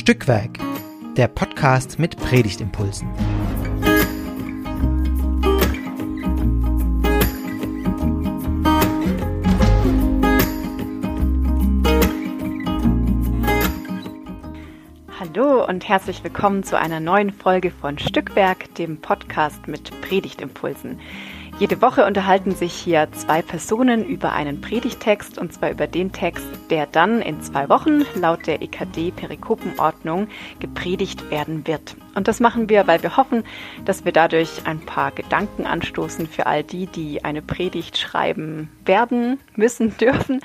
Stückwerk, 0.00 0.58
der 1.18 1.28
Podcast 1.28 1.98
mit 1.98 2.16
Predigtimpulsen. 2.16 3.06
Hallo 15.18 15.66
und 15.66 15.86
herzlich 15.86 16.24
willkommen 16.24 16.64
zu 16.64 16.78
einer 16.78 17.00
neuen 17.00 17.30
Folge 17.30 17.70
von 17.70 17.98
Stückwerk, 17.98 18.74
dem 18.76 19.02
Podcast 19.02 19.68
mit 19.68 19.90
Predigtimpulsen. 20.00 20.98
Jede 21.60 21.82
Woche 21.82 22.06
unterhalten 22.06 22.52
sich 22.52 22.72
hier 22.72 23.12
zwei 23.12 23.42
Personen 23.42 24.02
über 24.06 24.32
einen 24.32 24.62
Predigtext 24.62 25.36
und 25.36 25.52
zwar 25.52 25.70
über 25.70 25.86
den 25.86 26.10
Text, 26.10 26.46
der 26.70 26.86
dann 26.86 27.20
in 27.20 27.42
zwei 27.42 27.68
Wochen 27.68 28.06
laut 28.14 28.46
der 28.46 28.62
EKD 28.62 29.10
Perikopenordnung 29.10 30.28
gepredigt 30.58 31.30
werden 31.30 31.66
wird. 31.66 31.96
Und 32.14 32.28
das 32.28 32.40
machen 32.40 32.70
wir, 32.70 32.86
weil 32.86 33.02
wir 33.02 33.18
hoffen, 33.18 33.44
dass 33.84 34.06
wir 34.06 34.12
dadurch 34.12 34.66
ein 34.66 34.80
paar 34.80 35.10
Gedanken 35.10 35.66
anstoßen 35.66 36.26
für 36.26 36.46
all 36.46 36.64
die, 36.64 36.86
die 36.86 37.24
eine 37.24 37.42
Predigt 37.42 37.98
schreiben 37.98 38.70
werden, 38.86 39.38
müssen, 39.54 39.94
dürfen 39.98 40.40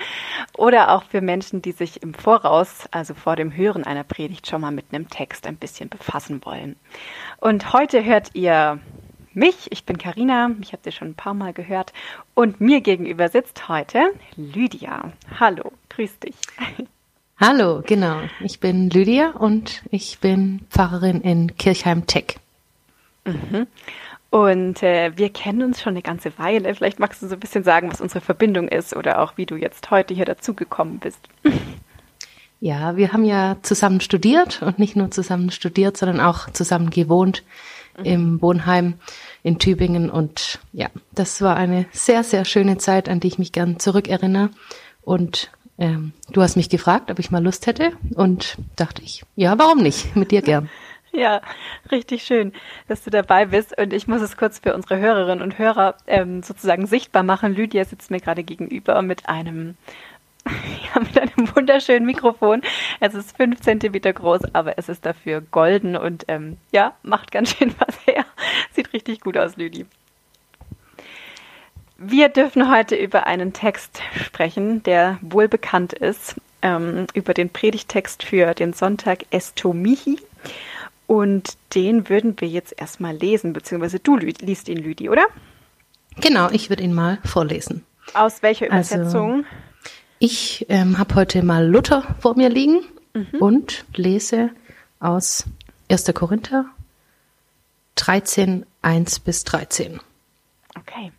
oder 0.58 0.92
auch 0.92 1.04
für 1.04 1.22
Menschen, 1.22 1.62
die 1.62 1.72
sich 1.72 2.04
im 2.04 2.14
Voraus, 2.14 2.90
also 2.92 3.14
vor 3.14 3.38
dem 3.38 3.56
Hören 3.56 3.86
einer 3.86 4.04
Predigt 4.04 4.48
schon 4.48 4.60
mal 4.60 4.72
mit 4.72 4.88
einem 4.92 5.08
Text 5.08 5.48
ein 5.48 5.56
bisschen 5.56 5.88
befassen 5.88 6.44
wollen. 6.44 6.76
Und 7.40 7.72
heute 7.72 8.04
hört 8.04 8.32
ihr 8.34 8.82
mich. 9.36 9.72
Ich 9.72 9.86
bin 9.86 9.98
Karina, 9.98 10.48
mich 10.48 10.74
habt 10.74 10.86
ihr 10.86 10.92
schon 10.92 11.10
ein 11.10 11.16
paar 11.16 11.34
Mal 11.34 11.54
gehört. 11.54 11.94
Und 12.34 12.62
mir 12.62 12.82
gegenüber 12.82 13.30
sitzt 13.30 13.68
heute 13.68 14.12
Lydia. 14.36 15.12
Hallo, 15.40 15.72
grüß 15.90 16.20
dich. 16.20 16.36
Hallo, 17.38 17.84
genau. 17.86 18.22
Ich 18.40 18.60
bin 18.60 18.90
Lydia 18.90 19.32
und 19.32 19.84
ich 19.92 20.20
bin 20.20 20.62
Pfarrerin 20.70 21.22
in 21.22 21.58
Kirchheim-Tech. 21.58 22.38
Mhm. 23.26 23.68
Und 24.30 24.84
äh, 24.84 25.12
wir 25.16 25.30
kennen 25.30 25.64
uns 25.64 25.82
schon 25.82 25.94
eine 25.94 26.02
ganze 26.02 26.38
Weile. 26.38 26.74
Vielleicht 26.76 27.00
magst 27.00 27.22
du 27.22 27.28
so 27.28 27.36
ein 27.36 27.40
bisschen 27.40 27.64
sagen, 27.64 27.92
was 27.92 28.02
unsere 28.02 28.22
Verbindung 28.22 28.68
ist 28.68 28.96
oder 28.96 29.22
auch 29.22 29.38
wie 29.38 29.46
du 29.46 29.56
jetzt 29.56 29.92
heute 29.92 30.14
hier 30.14 30.26
dazugekommen 30.26 31.00
bist. 31.00 31.20
Ja, 32.62 32.96
wir 32.96 33.12
haben 33.12 33.26
ja 33.26 33.58
zusammen 33.62 34.00
studiert 34.00 34.62
und 34.62 34.80
nicht 34.80 34.96
nur 34.96 35.12
zusammen 35.12 35.52
studiert, 35.52 35.98
sondern 35.98 36.22
auch 36.22 36.50
zusammen 36.52 36.90
gewohnt 36.90 37.44
im 38.04 38.42
Wohnheim 38.42 38.96
in 39.44 39.60
Tübingen. 39.60 40.10
Und 40.10 40.60
ja, 40.74 40.90
das 41.14 41.42
war 41.42 41.56
eine 41.56 41.86
sehr, 41.92 42.24
sehr 42.24 42.46
schöne 42.46 42.78
Zeit, 42.78 43.10
an 43.10 43.20
die 43.20 43.28
ich 43.28 43.40
mich 43.40 43.52
gern 43.52 43.80
zurückerinnere. 43.80 44.50
Und 45.02 45.52
ähm, 45.78 46.14
du 46.32 46.42
hast 46.42 46.56
mich 46.56 46.70
gefragt, 46.70 47.12
ob 47.12 47.20
ich 47.20 47.32
mal 47.32 47.44
Lust 47.44 47.68
hätte. 47.68 47.92
Und 48.16 48.58
dachte 48.76 49.02
ich, 49.02 49.24
ja, 49.36 49.58
warum 49.58 49.82
nicht? 49.82 50.16
Mit 50.16 50.32
dir 50.32 50.42
gern. 50.42 50.70
Ja, 51.16 51.40
richtig 51.92 52.24
schön, 52.24 52.52
dass 52.90 53.06
du 53.06 53.10
dabei 53.10 53.46
bist. 53.46 53.78
Und 53.78 53.94
ich 53.94 54.06
muss 54.06 54.22
es 54.22 54.36
kurz 54.36 54.60
für 54.60 54.76
unsere 54.76 55.00
Hörerinnen 55.00 55.42
und 55.42 55.58
Hörer 55.58 55.96
ähm, 56.08 56.44
sozusagen 56.44 56.88
sichtbar 56.88 57.24
machen. 57.24 57.56
Lydia 57.56 57.86
sitzt 57.86 58.12
mir 58.12 58.20
gerade 58.20 58.44
gegenüber 58.44 59.02
mit 59.02 59.30
einem 59.30 59.78
ja, 60.96 61.02
mit 61.02 61.18
einem 61.18 61.56
wunderschönen 61.56 62.06
Mikrofon. 62.06 62.62
Es 63.00 63.14
ist 63.14 63.36
fünf 63.36 63.62
Zentimeter 63.62 64.14
groß, 64.14 64.42
aber 64.54 64.78
es 64.78 64.90
ist 64.90 65.06
dafür 65.06 65.42
golden 65.42 65.96
und 65.96 66.26
ähm, 66.28 66.58
ja, 66.72 66.94
macht 67.04 67.32
ganz 67.32 67.56
schön 67.56 67.74
was 67.80 67.96
her. 68.06 68.26
Sieht 68.74 68.94
richtig 68.94 69.22
gut 69.22 69.38
aus, 69.38 69.58
Lüdi. 69.58 69.86
Wir 71.98 72.30
dürfen 72.30 72.70
heute 72.70 72.96
über 72.96 73.26
einen 73.26 73.54
Text 73.54 74.02
sprechen, 74.22 74.84
der 74.84 75.18
wohl 75.22 75.48
bekannt 75.48 75.94
ist, 75.94 76.36
ähm, 76.62 77.08
über 77.14 77.34
den 77.34 77.50
Predigtext 77.50 78.24
für 78.24 78.54
den 78.54 78.74
Sonntag 78.74 79.26
Estomihi. 79.32 80.20
Und 81.08 81.58
den 81.74 82.10
würden 82.10 82.36
wir 82.40 82.48
jetzt 82.48 82.74
erstmal 82.78 83.16
lesen, 83.16 83.54
beziehungsweise 83.54 84.00
du 84.00 84.18
liest 84.18 84.68
ihn, 84.68 84.78
Lüdi, 84.78 85.10
oder? 85.10 85.26
Genau, 86.20 86.50
ich 86.52 86.70
würde 86.70 86.84
ihn 86.84 86.94
mal 86.94 87.20
vorlesen. 87.24 87.86
Aus 88.14 88.42
welcher 88.42 88.72
also 88.72 88.96
Übersetzung? 88.96 89.46
Also 89.46 89.65
ich 90.20 90.66
ähm, 90.70 90.98
habe 90.98 91.16
heute 91.16 91.44
mal 91.44 91.68
Luther 91.68 92.16
vor 92.20 92.36
mir 92.36 92.50
liegen 92.50 92.82
mhm. 93.14 93.40
und 93.40 93.86
lese 93.96 94.52
aus 95.00 95.46
1. 95.90 96.14
Korinther 96.14 96.66
13, 97.96 98.66
1 98.82 99.20
bis 99.20 99.44
13. 99.44 100.00
Okay. 100.78 101.12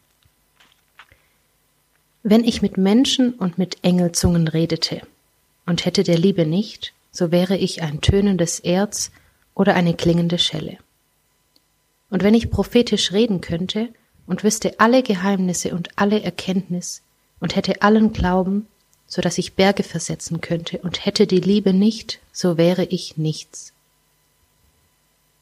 Wenn 2.22 2.44
ich 2.44 2.60
mit 2.60 2.76
Menschen 2.76 3.34
und 3.34 3.56
mit 3.56 3.78
Engelzungen 3.82 4.48
redete 4.48 5.02
und 5.64 5.84
hätte 5.84 6.02
der 6.02 6.18
Liebe 6.18 6.44
nicht, 6.44 6.92
so 7.12 7.30
wäre 7.30 7.56
ich 7.56 7.82
ein 7.82 8.00
tönendes 8.00 8.60
Erz 8.60 9.10
oder 9.54 9.74
eine 9.74 9.94
klingende 9.94 10.38
Schelle. 10.38 10.78
Und 12.10 12.22
wenn 12.22 12.34
ich 12.34 12.50
prophetisch 12.50 13.12
reden 13.12 13.40
könnte 13.40 13.88
und 14.26 14.44
wüsste 14.44 14.78
alle 14.80 15.02
Geheimnisse 15.02 15.74
und 15.74 15.90
alle 15.96 16.22
Erkenntnis 16.22 17.02
und 17.40 17.56
hätte 17.56 17.82
allen 17.82 18.12
Glauben, 18.12 18.66
so 19.06 19.22
dass 19.22 19.38
ich 19.38 19.54
Berge 19.54 19.82
versetzen 19.82 20.40
könnte, 20.40 20.78
und 20.78 21.04
hätte 21.04 21.26
die 21.26 21.40
Liebe 21.40 21.72
nicht, 21.72 22.20
so 22.32 22.56
wäre 22.56 22.84
ich 22.84 23.16
nichts. 23.16 23.72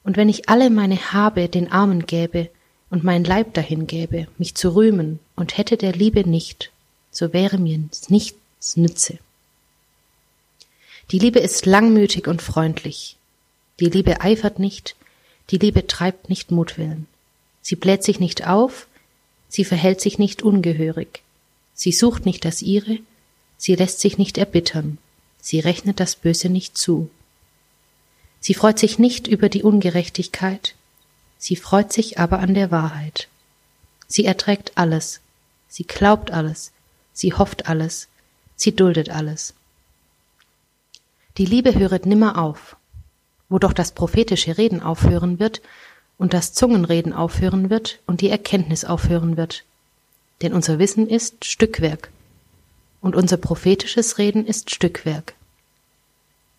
Und 0.03 0.17
wenn 0.17 0.29
ich 0.29 0.49
alle 0.49 0.71
meine 0.71 1.13
Habe 1.13 1.49
den 1.49 1.73
Armen 1.73 2.07
gäbe 2.07 2.51
und 2.91 3.05
mein 3.05 3.25
Leib 3.25 3.55
dahin 3.55 3.87
gäbe, 3.87 4.29
mich 4.39 4.55
zu 4.55 4.75
rühmen, 4.75 5.19
und 5.35 5.57
hätte 5.57 5.77
der 5.77 5.93
Liebe 5.93 6.29
nicht, 6.29 6.71
so 7.11 7.33
wäre 7.33 7.59
mir 7.59 7.79
nichts 8.09 8.77
nütze. 8.77 9.19
Die 11.11 11.19
Liebe 11.19 11.39
ist 11.39 11.67
langmütig 11.67 12.29
und 12.29 12.43
freundlich. 12.43 13.17
Die 13.81 13.89
Liebe 13.89 14.21
eifert 14.21 14.59
nicht, 14.59 14.95
die 15.51 15.59
Liebe 15.59 15.87
treibt 15.87 16.29
nicht 16.29 16.51
Mutwillen. 16.51 17.07
Sie 17.61 17.77
bläht 17.77 18.05
sich 18.05 18.21
nicht 18.21 18.47
auf, 18.47 18.87
sie 19.49 19.65
verhält 19.65 20.01
sich 20.01 20.19
nicht 20.19 20.43
ungehörig. 20.43 21.23
Sie 21.75 21.93
sucht 21.93 22.25
nicht 22.25 22.45
das 22.45 22.63
ihre, 22.63 22.99
Sie 23.65 23.77
lässt 23.77 24.01
sich 24.01 24.19
nicht 24.19 24.37
erbittern, 24.37 24.99
sie 25.41 25.59
rechnet 25.59 25.99
das 25.99 26.17
Böse 26.17 26.51
nicht 26.51 26.77
zu. 26.77 27.09
Sie 28.39 28.53
freut 28.53 28.79
sich 28.79 28.99
nicht 28.99 29.27
über 29.27 29.49
die 29.49 29.63
Ungerechtigkeit, 29.63 30.75
sie 31.39 31.57
freut 31.57 31.91
sich 31.91 32.19
aber 32.19 32.41
an 32.41 32.53
der 32.53 32.71
Wahrheit. 32.71 33.29
Sie 34.07 34.27
erträgt 34.27 34.73
alles, 34.75 35.21
sie 35.67 35.85
glaubt 35.85 36.31
alles, 36.31 36.73
sie 37.15 37.33
hofft 37.33 37.67
alles, 37.67 38.09
sie 38.55 38.77
duldet 38.77 39.09
alles. 39.09 39.55
Die 41.39 41.47
Liebe 41.47 41.75
höret 41.75 42.05
nimmer 42.05 42.37
auf. 42.37 42.77
Wo 43.49 43.59
doch 43.59 43.73
das 43.73 43.93
prophetische 43.93 44.59
Reden 44.59 44.83
aufhören 44.83 45.39
wird 45.39 45.63
und 46.19 46.35
das 46.35 46.53
Zungenreden 46.53 47.15
aufhören 47.15 47.71
wird 47.71 48.01
und 48.05 48.21
die 48.21 48.29
Erkenntnis 48.29 48.85
aufhören 48.85 49.39
wird. 49.39 49.65
Denn 50.43 50.53
unser 50.53 50.79
Wissen 50.79 51.09
ist 51.09 51.47
Stückwerk 51.47 52.11
und 53.05 53.15
unser 53.15 53.37
prophetisches 53.37 54.17
Reden 54.17 54.47
ist 54.47 54.71
Stückwerk. 54.71 55.35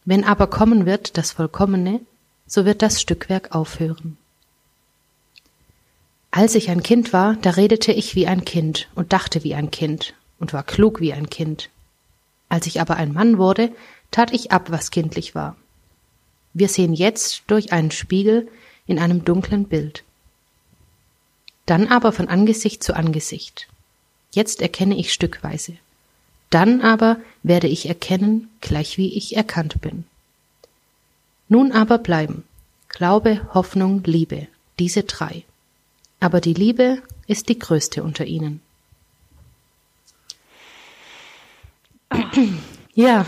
Wenn 0.06 0.24
aber 0.24 0.46
kommen 0.46 0.86
wird 0.86 1.18
das 1.18 1.32
Vollkommene, 1.32 2.02
so 2.46 2.66
wird 2.66 2.84
das 2.84 3.02
Stückwerk 3.02 3.56
aufhören. 3.56 4.16
Als 6.30 6.54
ich 6.54 6.70
ein 6.70 6.84
Kind 6.84 7.14
war, 7.14 7.36
da 7.38 7.50
redete 7.52 7.92
ich 7.92 8.14
wie 8.14 8.28
ein 8.28 8.46
Kind 8.46 8.90
und 8.94 9.12
dachte 9.12 9.44
wie 9.44 9.56
ein 9.56 9.72
Kind 9.72 10.14
und 10.38 10.54
war 10.54 10.62
klug 10.62 11.00
wie 11.00 11.14
ein 11.14 11.32
Kind. 11.32 11.72
Als 12.48 12.68
ich 12.68 12.80
aber 12.80 12.98
ein 12.98 13.12
Mann 13.12 13.40
wurde, 13.40 13.72
tat 14.12 14.32
ich 14.32 14.52
ab, 14.52 14.70
was 14.70 14.92
kindlich 14.92 15.34
war. 15.34 15.56
Wir 16.54 16.70
sehen 16.70 16.94
jetzt 16.94 17.42
durch 17.48 17.74
einen 17.74 17.90
Spiegel 17.90 18.48
in 18.86 19.00
einem 19.00 19.26
dunklen 19.26 19.66
Bild. 19.66 20.04
Dann 21.66 21.88
aber 21.88 22.12
von 22.12 22.28
Angesicht 22.28 22.84
zu 22.84 22.96
Angesicht. 22.96 23.68
Jetzt 24.32 24.62
erkenne 24.62 24.96
ich 24.96 25.12
stückweise. 25.12 25.78
Dann 26.56 26.80
aber 26.80 27.18
werde 27.44 27.68
ich 27.68 27.90
erkennen, 27.90 28.50
gleich 28.62 28.98
wie 28.98 29.18
ich 29.18 29.36
erkannt 29.36 29.82
bin. 29.82 30.06
Nun 31.50 31.74
aber 31.74 31.98
bleiben 31.98 32.46
Glaube, 32.88 33.46
Hoffnung, 33.54 34.04
Liebe, 34.06 34.48
diese 34.80 35.04
drei. 35.04 35.44
Aber 36.22 36.40
die 36.40 36.54
Liebe 36.54 37.02
ist 37.28 37.50
die 37.50 37.60
größte 37.60 38.04
unter 38.04 38.24
ihnen. 38.24 38.62
Ja, 42.94 43.26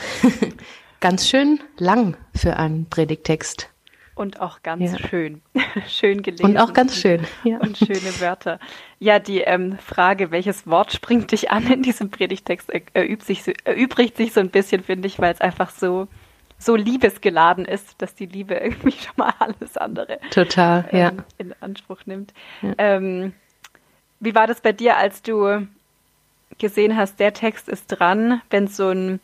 ganz 1.02 1.28
schön 1.28 1.60
lang 1.78 2.16
für 2.34 2.56
einen 2.56 2.86
Predigtext. 2.86 3.68
Und 4.18 4.42
auch 4.42 4.64
ganz 4.64 4.94
ja. 4.94 4.98
schön. 5.10 5.44
schön 5.88 6.24
gelesen. 6.24 6.46
Und 6.46 6.58
auch 6.58 6.74
ganz 6.74 7.00
schön. 7.00 7.22
Ja. 7.44 7.60
Und 7.60 7.78
schöne 7.78 8.20
Wörter. 8.20 8.60
Ja, 9.00 9.20
die 9.20 9.42
ähm, 9.42 9.78
Frage, 9.78 10.32
welches 10.32 10.66
Wort 10.66 10.92
springt 10.92 11.32
dich 11.32 11.52
an 11.52 11.72
in 11.72 11.84
diesem 11.84 12.10
Predigtext, 12.10 12.72
erübt 12.94 13.24
sich, 13.24 13.44
erübrigt 13.64 14.18
sich 14.18 14.34
so 14.34 14.40
ein 14.40 14.50
bisschen, 14.50 14.84
finde 14.84 15.08
ich, 15.08 15.20
weil 15.20 15.32
es 15.32 15.40
einfach 15.40 15.70
so, 15.70 16.08
so 16.58 16.76
liebesgeladen 16.76 17.66
ist, 17.66 18.02
dass 18.02 18.16
die 18.16 18.26
Liebe 18.26 18.56
irgendwie 18.56 18.92
schon 18.94 19.14
mal 19.18 19.36
alles 19.38 19.78
andere 19.78 20.18
Total, 20.32 20.90
ähm, 20.92 21.00
ja. 21.00 21.12
in 21.38 21.54
Anspruch 21.60 22.08
nimmt. 22.08 22.34
Ja. 22.64 22.74
Ähm, 22.80 23.34
wie 24.20 24.34
war 24.34 24.48
das 24.48 24.62
bei 24.62 24.74
dir, 24.74 24.98
als 24.98 25.22
du 25.22 25.68
gesehen 26.58 26.98
hast, 26.98 27.20
der 27.20 27.34
Text 27.34 27.70
ist 27.70 27.86
dran, 27.86 28.42
wenn 28.50 28.64
es 28.64 28.78
so 28.78 28.90
ein 28.90 29.20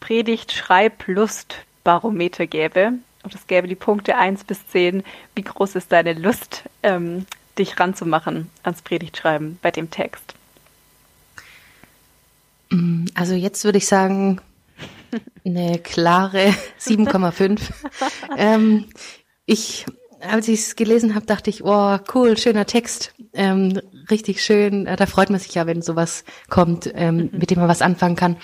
Predigt-Schreiblust-Barometer 0.00 2.46
gäbe? 2.46 2.94
Und 3.28 3.34
es 3.34 3.46
gäbe 3.46 3.68
die 3.68 3.74
Punkte 3.74 4.16
1 4.16 4.44
bis 4.44 4.66
10, 4.68 5.02
wie 5.34 5.42
groß 5.42 5.74
ist 5.74 5.92
deine 5.92 6.14
Lust, 6.14 6.62
ähm, 6.82 7.26
dich 7.58 7.78
ranzumachen 7.78 8.48
ans 8.62 8.80
Predigtschreiben 8.80 9.58
bei 9.60 9.70
dem 9.70 9.90
Text? 9.90 10.32
Mm, 12.70 13.04
also 13.14 13.34
jetzt 13.34 13.64
würde 13.64 13.76
ich 13.76 13.86
sagen, 13.86 14.40
eine 15.44 15.78
klare 15.78 16.54
7,5. 16.80 17.60
ähm, 18.38 18.86
ich, 19.44 19.84
als 20.20 20.48
ich 20.48 20.60
es 20.60 20.76
gelesen 20.76 21.14
habe, 21.14 21.26
dachte 21.26 21.50
ich, 21.50 21.62
oh, 21.64 21.98
cool, 22.14 22.38
schöner 22.38 22.64
Text, 22.64 23.12
ähm, 23.34 23.78
richtig 24.10 24.42
schön. 24.42 24.86
Da 24.86 25.04
freut 25.04 25.28
man 25.28 25.38
sich 25.38 25.54
ja, 25.54 25.66
wenn 25.66 25.82
sowas 25.82 26.24
kommt, 26.48 26.90
ähm, 26.94 27.16
mhm. 27.16 27.30
mit 27.32 27.50
dem 27.50 27.58
man 27.58 27.68
was 27.68 27.82
anfangen 27.82 28.16
kann. 28.16 28.38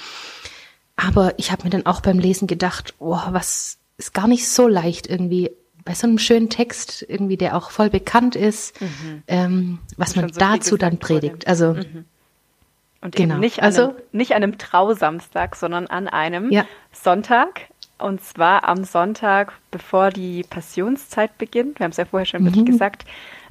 Aber 0.96 1.32
ich 1.38 1.52
habe 1.52 1.64
mir 1.64 1.70
dann 1.70 1.86
auch 1.86 2.02
beim 2.02 2.18
Lesen 2.18 2.46
gedacht, 2.46 2.92
oh, 2.98 3.18
was 3.30 3.78
ist 3.96 4.14
gar 4.14 4.28
nicht 4.28 4.48
so 4.48 4.68
leicht 4.68 5.06
irgendwie 5.06 5.50
bei 5.84 5.94
so 5.94 6.06
einem 6.06 6.18
schönen 6.18 6.48
Text 6.48 7.04
irgendwie, 7.08 7.36
der 7.36 7.56
auch 7.56 7.70
voll 7.70 7.90
bekannt 7.90 8.36
ist, 8.36 8.80
mhm. 8.80 9.22
ähm, 9.26 9.78
was 9.96 10.16
man 10.16 10.32
so 10.32 10.40
dazu 10.40 10.76
dann 10.76 10.98
predigt. 10.98 11.46
Also 11.46 11.74
mhm. 11.74 12.04
und 13.02 13.14
genau. 13.14 13.34
eben 13.34 13.40
nicht 13.40 13.58
an, 13.60 13.66
also, 13.66 13.82
einem, 13.82 13.96
nicht 14.12 14.32
an 14.32 14.42
einem 14.42 14.58
Trausamstag, 14.58 15.56
sondern 15.56 15.86
an 15.86 16.08
einem 16.08 16.50
ja. 16.50 16.64
Sonntag. 16.92 17.68
Und 17.98 18.24
zwar 18.24 18.66
am 18.66 18.84
Sonntag, 18.84 19.52
bevor 19.70 20.10
die 20.10 20.42
Passionszeit 20.42 21.38
beginnt. 21.38 21.78
Wir 21.78 21.84
haben 21.84 21.92
es 21.92 21.96
ja 21.96 22.04
vorher 22.06 22.26
schon 22.26 22.40
ein 22.40 22.44
bisschen 22.44 22.62
mhm. 22.62 22.66
gesagt. 22.66 23.04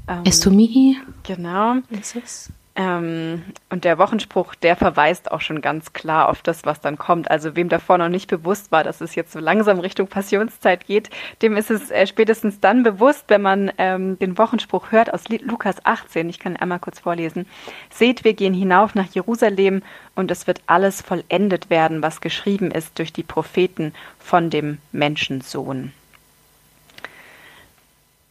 Ähm, 0.07 0.23
Estomihi. 0.25 0.97
Genau. 1.23 1.75
Ist 1.91 2.15
es? 2.15 2.49
Ähm, 2.75 3.43
und 3.69 3.83
der 3.83 3.99
Wochenspruch, 3.99 4.55
der 4.55 4.75
verweist 4.75 5.31
auch 5.31 5.41
schon 5.41 5.61
ganz 5.61 5.93
klar 5.93 6.27
auf 6.27 6.41
das, 6.41 6.65
was 6.65 6.81
dann 6.81 6.97
kommt. 6.97 7.29
Also 7.29 7.55
wem 7.55 7.69
davor 7.69 7.99
noch 7.99 8.09
nicht 8.09 8.27
bewusst 8.27 8.71
war, 8.71 8.83
dass 8.83 8.99
es 8.99 9.13
jetzt 9.13 9.31
so 9.31 9.39
langsam 9.39 9.79
Richtung 9.79 10.07
Passionszeit 10.07 10.87
geht, 10.87 11.11
dem 11.43 11.55
ist 11.55 11.69
es 11.69 11.91
äh, 11.91 12.07
spätestens 12.07 12.59
dann 12.59 12.81
bewusst, 12.81 13.25
wenn 13.27 13.43
man 13.43 13.71
ähm, 13.77 14.17
den 14.17 14.39
Wochenspruch 14.39 14.91
hört 14.91 15.13
aus 15.13 15.29
Lukas 15.29 15.85
18. 15.85 16.27
Ich 16.29 16.39
kann 16.39 16.57
einmal 16.57 16.79
kurz 16.79 16.99
vorlesen. 16.99 17.45
Seht, 17.91 18.23
wir 18.23 18.33
gehen 18.33 18.55
hinauf 18.55 18.95
nach 18.95 19.07
Jerusalem 19.13 19.83
und 20.15 20.31
es 20.31 20.47
wird 20.47 20.61
alles 20.65 21.03
vollendet 21.03 21.69
werden, 21.69 22.01
was 22.01 22.21
geschrieben 22.21 22.71
ist 22.71 22.97
durch 22.97 23.13
die 23.13 23.23
Propheten 23.23 23.93
von 24.17 24.49
dem 24.49 24.79
Menschensohn. 24.91 25.93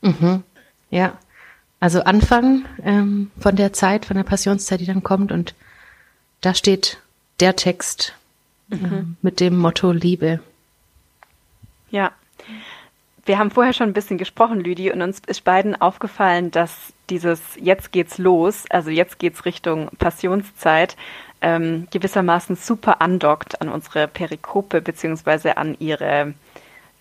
Mhm. 0.00 0.42
Ja. 0.90 1.12
Also 1.82 2.04
Anfang 2.04 2.64
ähm, 2.84 3.32
von 3.40 3.56
der 3.56 3.72
Zeit, 3.72 4.04
von 4.04 4.16
der 4.16 4.22
Passionszeit, 4.22 4.78
die 4.78 4.86
dann 4.86 5.02
kommt 5.02 5.32
und 5.32 5.56
da 6.40 6.54
steht 6.54 7.00
der 7.40 7.56
Text 7.56 8.14
mhm. 8.68 8.84
ähm, 8.84 9.16
mit 9.20 9.40
dem 9.40 9.56
Motto 9.56 9.90
Liebe. 9.90 10.38
Ja. 11.90 12.12
Wir 13.26 13.36
haben 13.40 13.50
vorher 13.50 13.72
schon 13.72 13.88
ein 13.88 13.94
bisschen 13.94 14.16
gesprochen, 14.16 14.60
Lüdi, 14.60 14.92
und 14.92 15.02
uns 15.02 15.22
ist 15.26 15.42
beiden 15.42 15.74
aufgefallen, 15.80 16.52
dass 16.52 16.92
dieses 17.10 17.40
Jetzt 17.60 17.90
geht's 17.90 18.16
los, 18.16 18.64
also 18.70 18.90
jetzt 18.90 19.18
geht's 19.18 19.44
Richtung 19.44 19.90
Passionszeit, 19.98 20.96
ähm, 21.40 21.88
gewissermaßen 21.90 22.54
super 22.54 23.02
andockt 23.02 23.60
an 23.60 23.68
unsere 23.68 24.06
Perikope 24.06 24.82
beziehungsweise 24.82 25.56
an 25.56 25.74
ihre 25.80 26.34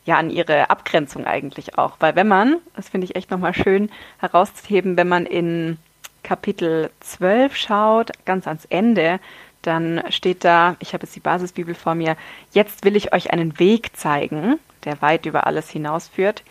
ja 0.06 0.18
an 0.18 0.30
ihre 0.30 0.70
Abgrenzung 0.70 1.26
eigentlich 1.26 1.78
auch. 1.78 1.98
Weil 2.00 2.16
wenn 2.16 2.28
man, 2.28 2.58
das 2.76 2.90
finde 2.90 3.06
ich 3.06 3.16
echt 3.16 3.32
nochmal 3.32 3.54
schön 3.54 3.90
herauszuheben, 4.20 4.98
wenn 4.98 5.08
man 5.08 5.26
in 5.26 5.78
Kapitel 6.24 6.92
12 7.02 7.56
schaut, 7.56 8.12
ganz 8.26 8.48
ans 8.48 8.66
Ende, 8.66 9.20
dann 9.62 10.04
steht 10.10 10.44
da, 10.44 10.76
ich 10.80 10.94
habe 10.94 11.04
jetzt 11.04 11.16
die 11.16 11.20
Basisbibel 11.20 11.76
vor 11.76 11.96
mir, 11.96 12.18
jetzt 12.52 12.84
will 12.84 12.96
ich 12.96 13.14
euch 13.14 13.32
einen 13.32 13.60
Weg 13.60 13.96
zeigen, 13.96 14.60
der 14.86 15.02
weit 15.02 15.26
über 15.26 15.46
alles 15.46 15.70
hinausführt. 15.70 16.44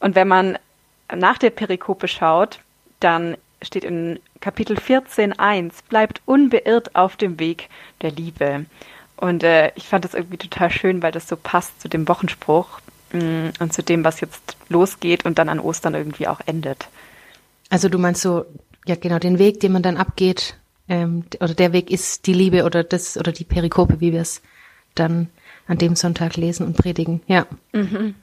Und 0.00 0.14
wenn 0.14 0.28
man 0.28 0.58
nach 1.14 1.38
der 1.38 1.50
Perikope 1.50 2.08
schaut, 2.08 2.60
dann 3.00 3.36
steht 3.62 3.84
in 3.84 4.18
Kapitel 4.40 4.76
14.1, 4.76 5.72
bleibt 5.88 6.20
unbeirrt 6.26 6.94
auf 6.94 7.16
dem 7.16 7.38
Weg 7.38 7.68
der 8.02 8.10
Liebe. 8.10 8.66
Und 9.16 9.42
äh, 9.44 9.72
ich 9.76 9.88
fand 9.88 10.04
das 10.04 10.14
irgendwie 10.14 10.36
total 10.36 10.70
schön, 10.70 11.02
weil 11.02 11.12
das 11.12 11.28
so 11.28 11.36
passt 11.36 11.80
zu 11.80 11.88
dem 11.88 12.06
Wochenspruch, 12.08 12.80
und 13.12 13.72
zu 13.72 13.82
dem, 13.82 14.04
was 14.04 14.20
jetzt 14.20 14.56
losgeht 14.68 15.24
und 15.24 15.38
dann 15.38 15.48
an 15.48 15.60
Ostern 15.60 15.94
irgendwie 15.94 16.28
auch 16.28 16.40
endet. 16.46 16.88
Also 17.70 17.88
du 17.88 17.98
meinst 17.98 18.22
so, 18.22 18.44
ja 18.86 18.96
genau, 18.96 19.18
den 19.18 19.38
Weg, 19.38 19.60
den 19.60 19.72
man 19.72 19.82
dann 19.82 19.96
abgeht, 19.96 20.56
ähm, 20.88 21.24
oder 21.40 21.54
der 21.54 21.72
Weg 21.72 21.90
ist 21.90 22.26
die 22.26 22.32
Liebe 22.32 22.64
oder 22.64 22.84
das 22.84 23.16
oder 23.16 23.32
die 23.32 23.44
Perikope, 23.44 24.00
wie 24.00 24.12
wir 24.12 24.20
es 24.20 24.42
dann 24.94 25.28
an 25.66 25.78
dem 25.78 25.96
Sonntag 25.96 26.36
lesen 26.36 26.66
und 26.66 26.76
predigen. 26.76 27.22
Ja. 27.26 27.46
Mhm. 27.72 28.14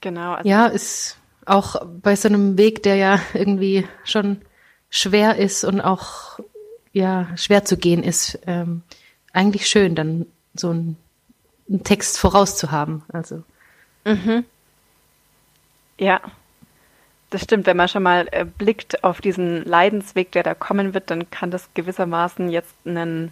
Genau. 0.00 0.34
Also 0.34 0.48
ja, 0.48 0.66
ist 0.66 1.18
auch 1.46 1.84
bei 2.02 2.14
so 2.14 2.28
einem 2.28 2.56
Weg, 2.58 2.82
der 2.82 2.96
ja 2.96 3.20
irgendwie 3.34 3.86
schon 4.04 4.38
schwer 4.90 5.36
ist 5.36 5.64
und 5.64 5.80
auch 5.80 6.38
ja 6.92 7.28
schwer 7.36 7.64
zu 7.64 7.76
gehen 7.76 8.02
ist, 8.02 8.38
ähm, 8.46 8.82
eigentlich 9.32 9.66
schön, 9.66 9.94
dann 9.94 10.26
so 10.54 10.70
einen, 10.70 10.96
einen 11.68 11.84
Text 11.84 12.18
vorauszuhaben. 12.18 13.02
Also 13.08 13.42
Mhm. 14.08 14.44
Ja, 15.98 16.20
das 17.30 17.42
stimmt. 17.42 17.66
Wenn 17.66 17.76
man 17.76 17.88
schon 17.88 18.02
mal 18.02 18.28
äh, 18.30 18.44
blickt 18.44 19.04
auf 19.04 19.20
diesen 19.20 19.64
Leidensweg, 19.64 20.32
der 20.32 20.42
da 20.42 20.54
kommen 20.54 20.94
wird, 20.94 21.10
dann 21.10 21.30
kann 21.30 21.50
das 21.50 21.68
gewissermaßen 21.74 22.48
jetzt 22.48 22.74
einen, 22.84 23.30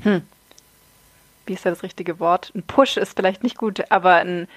hm, 0.00 0.22
wie 1.46 1.54
ist 1.54 1.64
da 1.64 1.70
das 1.70 1.82
richtige 1.82 2.20
Wort? 2.20 2.52
Ein 2.54 2.62
Push 2.62 2.96
ist 2.96 3.16
vielleicht 3.16 3.42
nicht 3.42 3.56
gut, 3.56 3.90
aber 3.90 4.16
ein, 4.16 4.48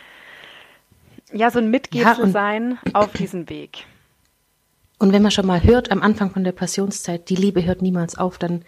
ja, 1.31 1.49
so 1.49 1.59
ein 1.59 1.69
Mitgefühl 1.69 2.25
ja, 2.25 2.31
sein 2.31 2.79
auf 2.93 3.13
diesen 3.13 3.49
Weg. 3.49 3.85
Und 4.99 5.13
wenn 5.13 5.21
man 5.21 5.31
schon 5.31 5.47
mal 5.47 5.63
hört 5.63 5.91
am 5.91 6.01
Anfang 6.01 6.31
von 6.31 6.43
der 6.43 6.51
Passionszeit, 6.51 7.29
die 7.29 7.35
Liebe 7.35 7.65
hört 7.65 7.81
niemals 7.81 8.17
auf, 8.17 8.37
dann 8.37 8.63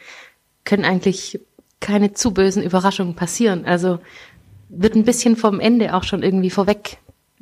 können 0.64 0.86
eigentlich 0.86 1.40
keine 1.80 2.14
zu 2.14 2.34
bösen 2.34 2.64
Überraschungen 2.64 3.16
passieren. 3.16 3.66
Also 3.66 4.00
wird 4.76 4.96
ein 4.96 5.04
bisschen 5.04 5.36
vom 5.36 5.60
Ende 5.60 5.94
auch 5.94 6.04
schon 6.04 6.24
irgendwie 6.24 6.50
vorweg 6.50 6.98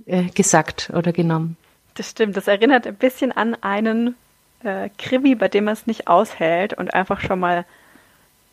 äh, 0.05 0.23
gesagt 0.25 0.91
oder 0.93 1.11
genommen. 1.11 1.57
Das 1.95 2.09
stimmt, 2.09 2.37
das 2.37 2.47
erinnert 2.47 2.87
ein 2.87 2.95
bisschen 2.95 3.31
an 3.31 3.55
einen 3.61 4.15
äh, 4.63 4.89
Krimi, 4.97 5.35
bei 5.35 5.47
dem 5.47 5.65
man 5.65 5.73
es 5.73 5.87
nicht 5.87 6.07
aushält 6.07 6.73
und 6.73 6.93
einfach 6.93 7.19
schon 7.21 7.39
mal 7.39 7.65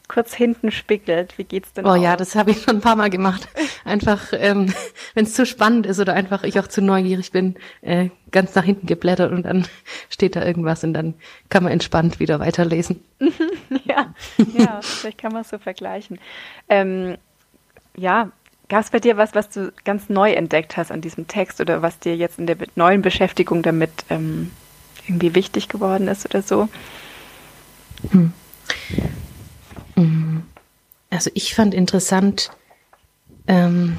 kurz 0.08 0.35
hinten 0.35 0.70
spiegelt. 0.70 1.37
Wie 1.38 1.44
geht's 1.44 1.73
denn? 1.75 1.85
Oh 1.85 1.90
aus? 1.90 2.00
ja, 2.00 2.16
das 2.16 2.35
habe 2.35 2.50
ich 2.50 2.62
schon 2.62 2.76
ein 2.76 2.80
paar 2.80 2.97
Mal 2.97 3.11
gemacht. 3.11 3.47
Einfach, 3.85 4.32
ähm, 4.32 4.73
wenn 5.14 5.25
es 5.25 5.35
zu 5.35 5.47
spannend 5.47 5.87
ist 5.87 6.00
oder 6.00 6.14
einfach 6.14 6.42
ich 6.42 6.58
auch 6.58 6.66
zu 6.66 6.80
neugierig 6.80 7.30
bin, 7.30 7.56
äh, 7.82 8.08
ganz 8.30 8.54
nach 8.54 8.64
hinten 8.64 8.87
geblättert 8.87 9.30
und 9.32 9.44
dann 9.44 9.66
steht 10.08 10.35
da 10.35 10.44
irgendwas 10.44 10.82
und 10.82 10.94
dann 10.94 11.14
kann 11.50 11.62
man 11.62 11.73
entspannt 11.73 12.18
wieder 12.18 12.40
weiterlesen. 12.40 13.04
ja, 13.85 14.14
ja, 14.54 14.80
vielleicht 14.82 15.18
kann 15.18 15.32
man 15.32 15.42
es 15.42 15.50
so 15.50 15.58
vergleichen. 15.58 16.18
Ähm, 16.68 17.16
ja, 17.97 18.30
Gab 18.68 18.84
es 18.84 18.90
bei 18.90 19.00
dir 19.00 19.16
was, 19.16 19.34
was 19.34 19.48
du 19.48 19.72
ganz 19.84 20.10
neu 20.10 20.32
entdeckt 20.32 20.76
hast 20.76 20.90
an 20.90 21.00
diesem 21.00 21.26
Text 21.26 21.60
oder 21.60 21.80
was 21.80 21.98
dir 21.98 22.16
jetzt 22.16 22.38
in 22.38 22.46
der 22.46 22.56
neuen 22.76 23.00
Beschäftigung 23.00 23.62
damit 23.62 23.90
ähm, 24.10 24.50
irgendwie 25.06 25.34
wichtig 25.34 25.68
geworden 25.68 26.06
ist 26.08 26.26
oder 26.26 26.42
so? 26.42 26.68
Hm. 28.10 28.32
hm. 29.94 30.42
Also 31.10 31.30
ich 31.32 31.54
fand 31.54 31.72
interessant, 31.72 32.50
ähm, 33.46 33.96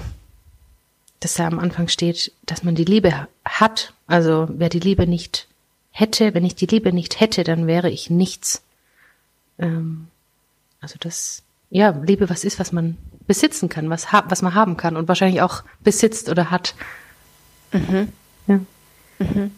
dass 1.19 1.33
da 1.33 1.47
am 1.47 1.59
Anfang 1.59 1.88
steht, 1.88 2.31
dass 2.43 2.63
man 2.63 2.75
die 2.75 2.85
Liebe 2.85 3.27
hat. 3.43 3.93
Also 4.05 4.47
wer 4.51 4.69
die 4.69 4.79
Liebe 4.79 5.07
nicht 5.07 5.47
hätte, 5.91 6.35
wenn 6.35 6.45
ich 6.45 6.55
die 6.55 6.67
Liebe 6.67 6.93
nicht 6.93 7.19
hätte, 7.19 7.43
dann 7.43 7.65
wäre 7.65 7.89
ich 7.89 8.11
nichts. 8.11 8.61
Ähm, 9.57 10.07
also 10.79 10.95
das, 10.99 11.41
ja, 11.71 11.89
Liebe 11.89 12.29
was 12.29 12.43
ist, 12.43 12.59
was 12.59 12.71
man 12.71 12.97
besitzen 13.29 13.69
kann, 13.69 13.91
was, 13.91 14.07
was 14.12 14.41
man 14.41 14.55
haben 14.55 14.75
kann 14.75 14.98
und 14.98 15.07
wahrscheinlich 15.07 15.43
auch 15.43 15.62
besitzt 15.81 16.29
oder 16.29 16.50
hat. 16.50 16.74
Mhm. 17.71 18.12
Ja. 18.48 18.59
Mhm. 19.19 19.51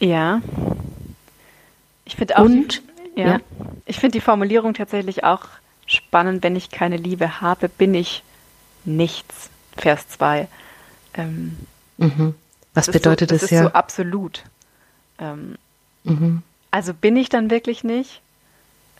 Ja. 0.00 0.40
Ich 2.06 2.16
finde 2.16 2.38
auch. 2.38 2.46
Und, 2.46 2.82
die, 3.14 3.20
ja, 3.20 3.28
ja. 3.28 3.40
Ich 3.84 4.00
finde 4.00 4.12
die 4.12 4.22
Formulierung 4.22 4.72
tatsächlich 4.72 5.22
auch 5.22 5.42
spannend. 5.84 6.42
Wenn 6.42 6.56
ich 6.56 6.70
keine 6.70 6.96
Liebe 6.96 7.42
habe, 7.42 7.68
bin 7.68 7.92
ich 7.92 8.22
nichts. 8.86 9.50
Vers 9.76 10.08
2. 10.08 10.48
Ähm, 11.12 11.58
mhm. 11.98 12.34
Was 12.72 12.86
bedeutet 12.86 13.28
so, 13.28 13.34
das, 13.34 13.42
das 13.42 13.50
ja? 13.50 13.58
Das 13.58 13.66
ist 13.66 13.72
so 13.72 13.78
absolut. 13.78 14.44
Ähm, 15.18 15.56
mhm. 16.04 16.42
Also 16.70 16.94
bin 16.94 17.18
ich 17.18 17.28
dann 17.28 17.50
wirklich 17.50 17.84
nicht? 17.84 18.22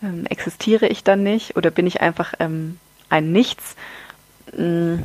Ähm, 0.02 0.26
existiere 0.26 0.88
ich 0.88 1.04
dann 1.04 1.22
nicht? 1.22 1.56
Oder 1.56 1.70
bin 1.70 1.86
ich 1.86 2.02
einfach 2.02 2.34
ähm, 2.38 2.78
ein 3.08 3.32
Nichts, 3.32 3.76
mm, 4.56 4.96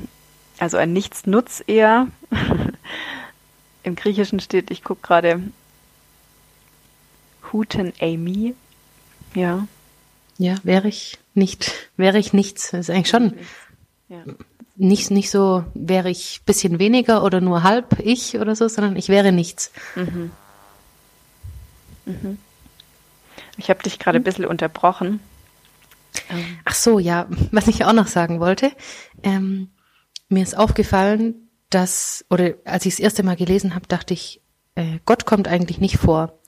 also 0.60 0.78
ein 0.78 0.94
Nichtsnutz 0.94 1.64
eher. 1.66 2.08
Im 3.84 3.96
Griechischen 3.96 4.40
steht, 4.40 4.72
ich 4.72 4.84
gucke 4.84 5.02
gerade, 5.02 5.42
Huten 7.52 7.94
Amy. 8.00 8.56
Ja. 9.36 9.68
Ja, 10.38 10.56
wäre 10.64 10.88
ich 10.88 11.20
nicht, 11.34 11.72
wäre 11.98 12.18
ich 12.18 12.34
nichts. 12.34 12.72
Das 12.72 12.82
ist 12.82 12.90
eigentlich 12.90 13.10
schon. 13.10 13.34
Ja. 14.10 14.24
nicht, 14.76 15.12
nicht 15.12 15.30
so, 15.32 15.64
wäre 15.74 16.10
ich 16.10 16.42
bisschen 16.46 16.80
weniger 16.80 17.24
oder 17.24 17.42
nur 17.42 17.64
halb 17.64 18.00
ich 18.00 18.38
oder 18.38 18.56
so, 18.56 18.68
sondern 18.68 18.96
ich 18.96 19.10
wäre 19.10 19.32
nichts. 19.32 19.72
Mhm. 19.96 20.32
Mhm. 22.06 22.38
Ich 23.58 23.70
habe 23.70 23.84
dich 23.84 24.00
gerade 24.00 24.18
ein 24.18 24.24
bisschen 24.24 24.46
unterbrochen. 24.46 25.20
Ach 26.66 26.76
so, 26.76 27.00
ja, 27.00 27.28
was 27.52 27.68
ich 27.68 27.86
auch 27.86 27.94
noch 27.94 28.08
sagen 28.08 28.40
wollte. 28.40 28.72
Ähm, 29.24 29.72
mir 30.30 30.44
ist 30.44 30.58
aufgefallen, 30.58 31.50
dass, 31.70 32.26
oder 32.30 32.54
als 32.66 32.86
ich 32.86 32.96
das 32.96 33.00
erste 33.00 33.24
Mal 33.24 33.36
gelesen 33.36 33.76
habe, 33.76 33.88
dachte 33.88 34.14
ich, 34.14 34.42
äh, 34.76 35.00
Gott 35.06 35.26
kommt 35.26 35.48
eigentlich 35.48 35.80
nicht 35.80 35.98
vor. 35.98 36.40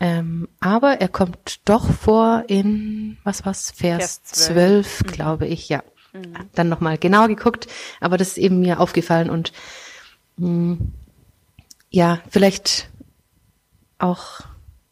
Ähm, 0.00 0.48
aber 0.60 1.00
er 1.00 1.08
kommt 1.08 1.68
doch 1.68 1.90
vor 1.90 2.44
in, 2.48 3.18
was 3.24 3.46
war's, 3.46 3.70
Vers, 3.70 4.20
Vers 4.22 4.22
12, 4.24 4.54
12 4.86 5.02
mhm. 5.02 5.06
glaube 5.12 5.46
ich, 5.46 5.68
ja. 5.68 5.82
Mhm. 6.12 6.34
Dann 6.54 6.68
nochmal 6.68 6.98
genauer 6.98 7.28
geguckt, 7.28 7.66
aber 8.00 8.16
das 8.16 8.28
ist 8.28 8.38
eben 8.38 8.60
mir 8.60 8.80
aufgefallen 8.80 9.30
und 9.30 9.52
mh, 10.36 10.46
hm, 10.46 10.92
ja, 11.90 12.20
vielleicht 12.28 12.90
auch 13.98 14.40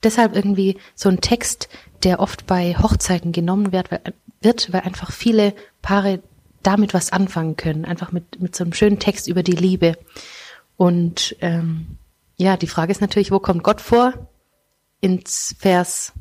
deshalb 0.03 0.35
irgendwie 0.35 0.79
so 0.95 1.09
ein 1.09 1.21
Text, 1.21 1.69
der 2.03 2.21
oft 2.21 2.47
bei 2.47 2.75
Hochzeiten 2.75 3.33
genommen 3.33 3.73
wird, 3.73 3.91
weil, 3.91 4.01
wird, 4.41 4.73
weil 4.73 4.83
einfach 4.83 5.13
viele 5.13 5.55
Paare 5.83 6.21
damit 6.63 6.95
was 6.95 7.13
anfangen 7.13 7.57
können, 7.57 7.85
einfach 7.85 8.13
mit, 8.13 8.41
mit 8.41 8.55
so 8.55 8.65
einem 8.65 8.73
schönen 8.73 8.99
Text 8.99 9.29
über 9.29 9.43
die 9.43 9.53
Liebe. 9.53 9.97
Und 10.77 11.37
ähm, 11.41 11.99
ja, 12.37 12.57
die 12.57 12.67
Frage 12.67 12.93
ist 12.93 13.01
natürlich, 13.01 13.31
wo 13.31 13.39
kommt 13.39 13.63
Gott 13.63 13.81
vor? 13.81 14.13
In 15.01 15.23
Vers 15.27 16.13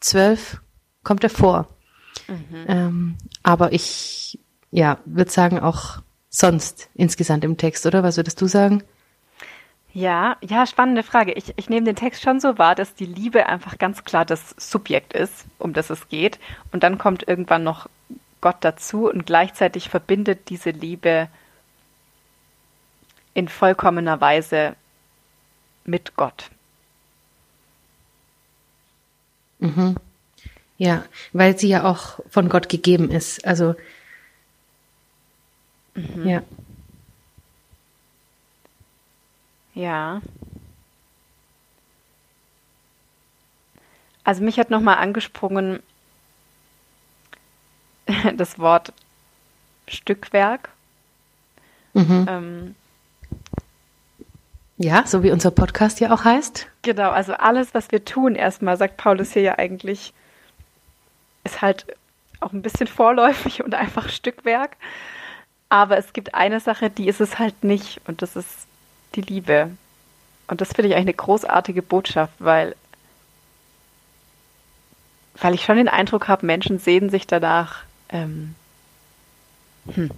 12 0.00 0.60
kommt 1.02 1.24
er 1.24 1.30
vor. 1.30 1.68
Mhm. 2.28 2.64
Ähm, 2.68 3.18
aber 3.42 3.72
ich, 3.72 4.38
ja, 4.70 4.98
würde 5.04 5.30
sagen 5.30 5.58
auch 5.58 6.02
sonst 6.28 6.88
insgesamt 6.94 7.44
im 7.44 7.56
Text, 7.56 7.86
oder? 7.86 8.02
Was 8.02 8.16
würdest 8.16 8.40
du 8.40 8.46
sagen? 8.46 8.84
Ja, 9.92 10.36
ja, 10.40 10.66
spannende 10.66 11.02
Frage. 11.02 11.32
Ich, 11.32 11.52
ich 11.56 11.68
nehme 11.68 11.84
den 11.84 11.96
Text 11.96 12.22
schon 12.22 12.38
so 12.38 12.58
wahr, 12.58 12.74
dass 12.74 12.94
die 12.94 13.06
Liebe 13.06 13.46
einfach 13.46 13.76
ganz 13.76 14.04
klar 14.04 14.24
das 14.24 14.54
Subjekt 14.56 15.12
ist, 15.12 15.46
um 15.58 15.72
das 15.72 15.90
es 15.90 16.08
geht. 16.08 16.38
Und 16.70 16.84
dann 16.84 16.96
kommt 16.96 17.26
irgendwann 17.26 17.64
noch 17.64 17.88
Gott 18.40 18.58
dazu 18.60 19.08
und 19.08 19.26
gleichzeitig 19.26 19.88
verbindet 19.88 20.48
diese 20.48 20.70
Liebe 20.70 21.28
in 23.34 23.48
vollkommener 23.48 24.20
Weise 24.20 24.76
mit 25.84 26.14
Gott. 26.16 26.50
Mhm. 29.58 29.96
Ja, 30.78 31.04
weil 31.32 31.58
sie 31.58 31.68
ja 31.68 31.84
auch 31.84 32.20
von 32.30 32.48
Gott 32.48 32.68
gegeben 32.68 33.10
ist. 33.10 33.44
Also 33.44 33.74
mhm. 35.94 36.28
ja. 36.28 36.42
Ja. 39.80 40.20
Also 44.24 44.42
mich 44.42 44.58
hat 44.58 44.68
nochmal 44.68 44.98
angesprungen 44.98 45.82
das 48.36 48.58
Wort 48.58 48.92
Stückwerk. 49.88 50.68
Mhm. 51.94 52.26
Ähm, 52.28 52.74
ja, 54.76 55.06
so 55.06 55.22
wie 55.22 55.30
unser 55.30 55.50
Podcast 55.50 55.98
ja 56.00 56.12
auch 56.12 56.24
heißt. 56.24 56.68
Genau, 56.82 57.10
also 57.10 57.32
alles, 57.32 57.72
was 57.72 57.90
wir 57.90 58.04
tun, 58.04 58.34
erstmal, 58.34 58.76
sagt 58.76 58.98
Paulus 58.98 59.32
hier 59.32 59.42
ja 59.42 59.58
eigentlich, 59.58 60.12
ist 61.44 61.62
halt 61.62 61.86
auch 62.40 62.52
ein 62.52 62.60
bisschen 62.60 62.86
vorläufig 62.86 63.64
und 63.64 63.74
einfach 63.74 64.10
Stückwerk. 64.10 64.76
Aber 65.70 65.96
es 65.96 66.12
gibt 66.12 66.34
eine 66.34 66.60
Sache, 66.60 66.90
die 66.90 67.08
ist 67.08 67.20
es 67.22 67.38
halt 67.38 67.64
nicht, 67.64 68.02
und 68.06 68.20
das 68.20 68.36
ist 68.36 68.66
die 69.14 69.22
Liebe. 69.22 69.70
Und 70.46 70.60
das 70.60 70.72
finde 70.72 70.88
ich 70.88 70.94
eigentlich 70.94 71.08
eine 71.08 71.14
großartige 71.14 71.82
Botschaft, 71.82 72.34
weil, 72.38 72.74
weil 75.40 75.54
ich 75.54 75.64
schon 75.64 75.76
den 75.76 75.88
Eindruck 75.88 76.28
habe, 76.28 76.46
Menschen 76.46 76.78
sehen 76.78 77.10
sich 77.10 77.26
danach, 77.26 77.84
ähm, 78.08 78.54
hm, 79.92 80.10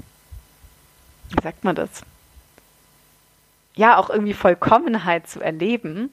wie 1.29 1.43
sagt 1.43 1.65
man 1.65 1.75
das? 1.75 2.03
Ja, 3.75 3.97
auch 3.97 4.11
irgendwie 4.11 4.35
Vollkommenheit 4.35 5.29
zu 5.29 5.41
erleben, 5.41 6.11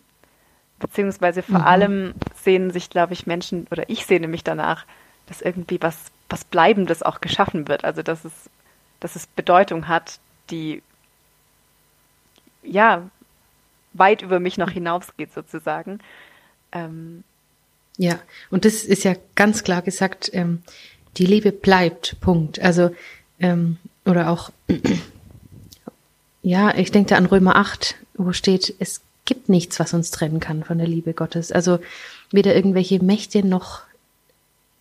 beziehungsweise 0.80 1.42
vor 1.42 1.60
mhm. 1.60 1.66
allem 1.66 2.14
sehen 2.36 2.72
sich, 2.72 2.90
glaube 2.90 3.14
ich, 3.14 3.28
Menschen, 3.28 3.68
oder 3.72 3.90
ich 3.90 4.06
sehne 4.06 4.28
mich 4.28 4.44
danach, 4.44 4.86
dass 5.28 5.42
irgendwie 5.42 5.82
was, 5.82 5.98
was 6.30 6.46
Bleibendes 6.46 7.04
auch 7.04 7.22
geschaffen 7.22 7.68
wird. 7.68 7.84
Also, 7.84 8.02
dass 8.02 8.26
es, 8.26 8.50
dass 9.00 9.16
es 9.16 9.28
Bedeutung 9.28 9.88
hat, 9.88 10.20
die 10.50 10.82
ja, 12.64 13.10
weit 13.94 14.22
über 14.22 14.40
mich 14.40 14.58
noch 14.58 14.72
hinausgeht 14.72 15.34
sozusagen. 15.34 16.00
Ähm, 16.72 17.24
ja, 17.98 18.20
und 18.50 18.66
das 18.66 18.84
ist 18.84 19.04
ja 19.04 19.16
ganz 19.36 19.64
klar 19.64 19.82
gesagt, 19.82 20.30
ähm, 20.34 20.62
die 21.18 21.26
Liebe 21.26 21.52
bleibt, 21.52 22.20
Punkt. 22.22 22.60
Also, 22.60 22.96
ähm, 23.40 23.78
oder 24.06 24.30
auch, 24.30 24.52
ja, 26.42 26.76
ich 26.76 26.92
denke 26.92 27.10
da 27.10 27.18
an 27.18 27.26
Römer 27.26 27.56
8, 27.56 27.96
wo 28.14 28.32
steht, 28.32 28.74
es 28.80 29.02
gibt 29.26 29.50
nichts, 29.50 29.80
was 29.80 29.94
uns 29.94 30.12
trennen 30.12 30.40
kann 30.40 30.64
von 30.64 30.78
der 30.78 30.88
Liebe 30.88 31.14
Gottes. 31.14 31.52
Also 31.52 31.80
weder 32.32 32.56
irgendwelche 32.56 33.04
Mächte 33.04 33.46
noch, 33.46 33.82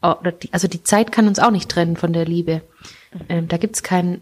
oder 0.00 0.32
die, 0.32 0.52
also 0.52 0.68
die 0.68 0.84
Zeit 0.84 1.12
kann 1.12 1.26
uns 1.28 1.38
auch 1.38 1.50
nicht 1.50 1.68
trennen 1.68 1.96
von 1.96 2.12
der 2.12 2.24
Liebe. 2.24 2.62
Mhm. 3.12 3.20
Ähm, 3.28 3.48
da 3.48 3.56
gibt's 3.56 3.82
kein, 3.82 4.20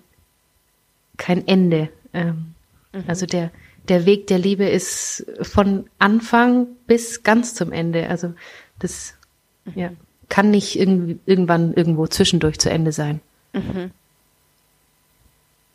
kein 1.17 1.47
Ende. 1.47 1.91
Ähm, 2.13 2.56
Mhm. 2.97 3.05
Also 3.07 3.27
der, 3.27 3.51
der 3.89 4.07
Weg 4.07 4.27
der 4.27 4.39
Liebe 4.39 4.65
ist 4.65 5.27
von 5.43 5.89
Anfang 5.99 6.67
bis 6.87 7.23
ganz 7.23 7.55
zum 7.55 7.73
Ende. 7.73 8.09
Also 8.09 8.35
das 8.79 9.15
mhm. 9.65 9.73
ja, 9.75 9.91
kann 10.29 10.51
nicht 10.51 10.79
irgendwie, 10.79 11.19
irgendwann 11.27 11.75
irgendwo 11.75 12.07
zwischendurch 12.07 12.59
zu 12.59 12.71
Ende 12.71 12.93
sein. 12.93 13.21
Mhm. 13.53 13.91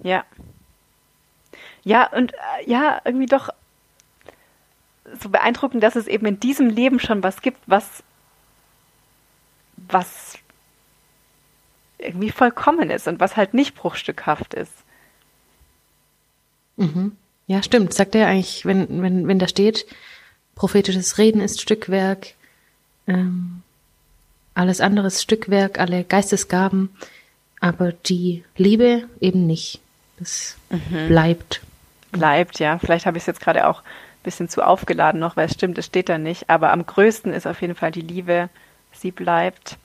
Ja. 0.04 0.26
Ja, 1.84 2.12
und 2.12 2.34
äh, 2.34 2.70
ja, 2.70 3.02
irgendwie 3.06 3.26
doch 3.26 3.50
so 5.20 5.30
beeindruckend, 5.30 5.84
dass 5.84 5.96
es 5.96 6.08
eben 6.08 6.26
in 6.26 6.40
diesem 6.40 6.70
Leben 6.70 7.00
schon 7.00 7.24
was 7.24 7.42
gibt, 7.42 7.60
was, 7.66 8.04
was 9.78 10.38
irgendwie 11.98 12.32
vollkommen 12.32 12.90
ist 12.90 13.08
und 13.08 13.20
was 13.20 13.36
halt 13.36 13.54
nicht 13.54 13.76
bruchstückhaft 13.76 14.54
ist. 14.54 14.74
Mhm. 16.82 17.12
Ja, 17.48 17.64
stimmt. 17.64 17.94
Sagt 17.94 18.16
er 18.16 18.28
eigentlich, 18.28 18.66
wenn, 18.66 19.02
wenn, 19.02 19.28
wenn 19.28 19.40
da 19.40 19.48
steht, 19.48 19.86
prophetisches 20.56 21.18
Reden 21.18 21.42
ist 21.42 21.62
Stückwerk, 21.62 22.34
ähm, 23.08 23.62
alles 24.54 24.82
andere 24.82 25.08
ist 25.08 25.22
Stückwerk, 25.22 25.80
alle 25.80 26.04
Geistesgaben, 26.04 26.90
aber 27.60 27.92
die 27.92 28.44
Liebe 28.58 29.04
eben 29.20 29.48
nicht. 29.48 29.80
Das 30.20 30.56
mhm. 30.70 31.08
bleibt. 31.08 31.62
Bleibt, 32.12 32.60
ja. 32.60 32.78
Vielleicht 32.78 33.06
habe 33.06 33.18
ich 33.18 33.24
es 33.24 33.28
jetzt 33.28 33.42
gerade 33.42 33.68
auch 33.68 33.82
ein 33.82 34.24
bisschen 34.24 34.50
zu 34.50 34.66
aufgeladen 34.66 35.20
noch, 35.20 35.36
weil 35.38 35.48
es 35.48 35.54
stimmt, 35.54 35.78
es 35.78 35.86
steht 35.86 36.10
da 36.10 36.18
nicht. 36.18 36.50
Aber 36.50 36.72
am 36.72 36.86
größten 36.86 37.34
ist 37.34 37.48
auf 37.48 37.62
jeden 37.62 37.76
Fall 37.76 37.92
die 37.92 38.02
Liebe. 38.02 38.50
Sie 38.92 39.12
bleibt. 39.12 39.78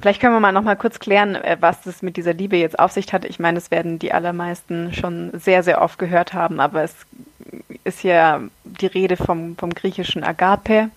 Vielleicht 0.00 0.20
können 0.20 0.34
wir 0.34 0.40
mal 0.40 0.52
noch 0.52 0.62
mal 0.62 0.76
kurz 0.76 0.98
klären, 0.98 1.34
äh, 1.36 1.56
was 1.60 1.82
das 1.82 2.02
mit 2.02 2.16
dieser 2.16 2.34
Liebe 2.34 2.56
jetzt 2.56 2.78
auf 2.78 2.92
sich 2.92 3.12
hat. 3.12 3.24
Ich 3.24 3.38
meine, 3.38 3.58
es 3.58 3.70
werden 3.70 3.98
die 3.98 4.12
allermeisten 4.12 4.92
schon 4.92 5.30
sehr, 5.38 5.62
sehr 5.62 5.80
oft 5.80 5.98
gehört 5.98 6.34
haben, 6.34 6.60
aber 6.60 6.82
es 6.82 6.94
ist 7.84 8.02
ja 8.02 8.42
die 8.64 8.86
Rede 8.86 9.16
vom, 9.16 9.56
vom 9.56 9.70
griechischen 9.70 10.22
Agape, 10.22 10.90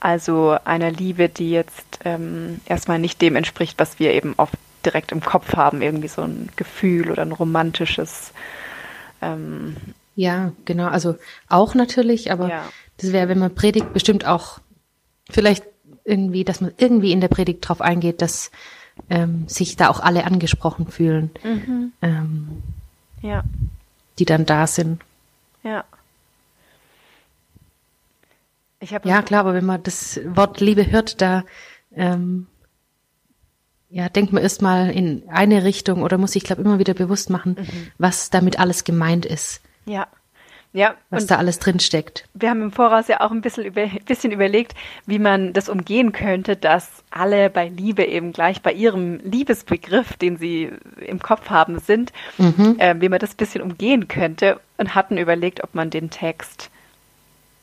also 0.00 0.56
einer 0.64 0.90
Liebe, 0.90 1.28
die 1.28 1.50
jetzt 1.50 1.98
ähm, 2.04 2.60
erstmal 2.66 2.98
nicht 2.98 3.20
dem 3.20 3.34
entspricht, 3.34 3.78
was 3.78 3.98
wir 3.98 4.12
eben 4.12 4.34
oft 4.36 4.54
direkt 4.84 5.10
im 5.10 5.20
Kopf 5.20 5.56
haben, 5.56 5.82
irgendwie 5.82 6.08
so 6.08 6.22
ein 6.22 6.50
Gefühl 6.54 7.10
oder 7.10 7.22
ein 7.22 7.32
romantisches. 7.32 8.32
Ähm 9.20 9.76
ja, 10.14 10.52
genau, 10.64 10.86
also 10.86 11.16
auch 11.48 11.74
natürlich, 11.74 12.30
aber 12.30 12.48
ja. 12.48 12.64
das 12.98 13.12
wäre, 13.12 13.28
wenn 13.28 13.38
man 13.38 13.54
predigt, 13.54 13.92
bestimmt 13.92 14.24
auch 14.26 14.60
vielleicht 15.30 15.64
irgendwie, 16.08 16.44
dass 16.44 16.60
man 16.60 16.72
irgendwie 16.78 17.12
in 17.12 17.20
der 17.20 17.28
Predigt 17.28 17.68
drauf 17.68 17.80
eingeht, 17.80 18.22
dass 18.22 18.50
ähm, 19.10 19.46
sich 19.46 19.76
da 19.76 19.88
auch 19.88 20.00
alle 20.00 20.24
angesprochen 20.24 20.88
fühlen, 20.88 21.30
mhm. 21.44 21.92
ähm, 22.02 22.62
ja. 23.22 23.44
die 24.18 24.24
dann 24.24 24.46
da 24.46 24.66
sind. 24.66 25.02
Ja. 25.62 25.84
ja, 28.80 29.22
klar, 29.22 29.40
aber 29.40 29.54
wenn 29.54 29.66
man 29.66 29.82
das 29.82 30.20
Wort 30.24 30.60
Liebe 30.60 30.90
hört, 30.90 31.20
da 31.20 31.44
ähm, 31.94 32.46
ja, 33.90 34.08
denkt 34.08 34.32
man 34.32 34.42
erstmal 34.42 34.90
in 34.90 35.28
eine 35.28 35.64
Richtung 35.64 36.02
oder 36.02 36.18
muss 36.18 36.32
sich, 36.32 36.44
glaube 36.44 36.62
immer 36.62 36.78
wieder 36.78 36.94
bewusst 36.94 37.30
machen, 37.30 37.56
mhm. 37.58 37.90
was 37.96 38.30
damit 38.30 38.58
alles 38.58 38.84
gemeint 38.84 39.24
ist. 39.24 39.62
Ja. 39.86 40.06
Ja, 40.78 40.94
was 41.10 41.26
da 41.26 41.36
alles 41.36 41.58
drin 41.58 41.80
steckt. 41.80 42.28
Wir 42.34 42.50
haben 42.50 42.62
im 42.62 42.72
Voraus 42.72 43.08
ja 43.08 43.20
auch 43.20 43.32
ein 43.32 43.40
bisschen, 43.40 43.64
über, 43.64 43.86
bisschen 44.06 44.30
überlegt, 44.30 44.74
wie 45.06 45.18
man 45.18 45.52
das 45.52 45.68
umgehen 45.68 46.12
könnte, 46.12 46.56
dass 46.56 47.02
alle 47.10 47.50
bei 47.50 47.68
Liebe 47.68 48.04
eben 48.04 48.32
gleich 48.32 48.62
bei 48.62 48.72
ihrem 48.72 49.18
Liebesbegriff, 49.18 50.16
den 50.16 50.36
sie 50.36 50.70
im 51.04 51.18
Kopf 51.18 51.50
haben, 51.50 51.80
sind, 51.80 52.12
mhm. 52.38 52.76
äh, 52.78 52.94
wie 53.00 53.08
man 53.08 53.18
das 53.18 53.32
ein 53.32 53.36
bisschen 53.36 53.62
umgehen 53.62 54.06
könnte 54.06 54.60
und 54.76 54.94
hatten 54.94 55.18
überlegt, 55.18 55.64
ob 55.64 55.74
man 55.74 55.90
den 55.90 56.10
Text 56.10 56.70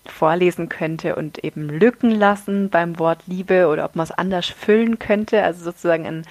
vorlesen 0.06 0.70
könnte 0.70 1.16
und 1.16 1.44
eben 1.44 1.70
Lücken 1.70 2.12
lassen 2.12 2.70
beim 2.70 3.00
Wort 3.00 3.20
Liebe 3.28 3.68
oder 3.68 3.86
ob 3.86 3.96
man 3.96 4.04
es 4.04 4.12
anders 4.12 4.48
füllen 4.48 5.00
könnte, 5.00 5.42
also 5.42 5.64
sozusagen 5.64 6.06
ein 6.06 6.26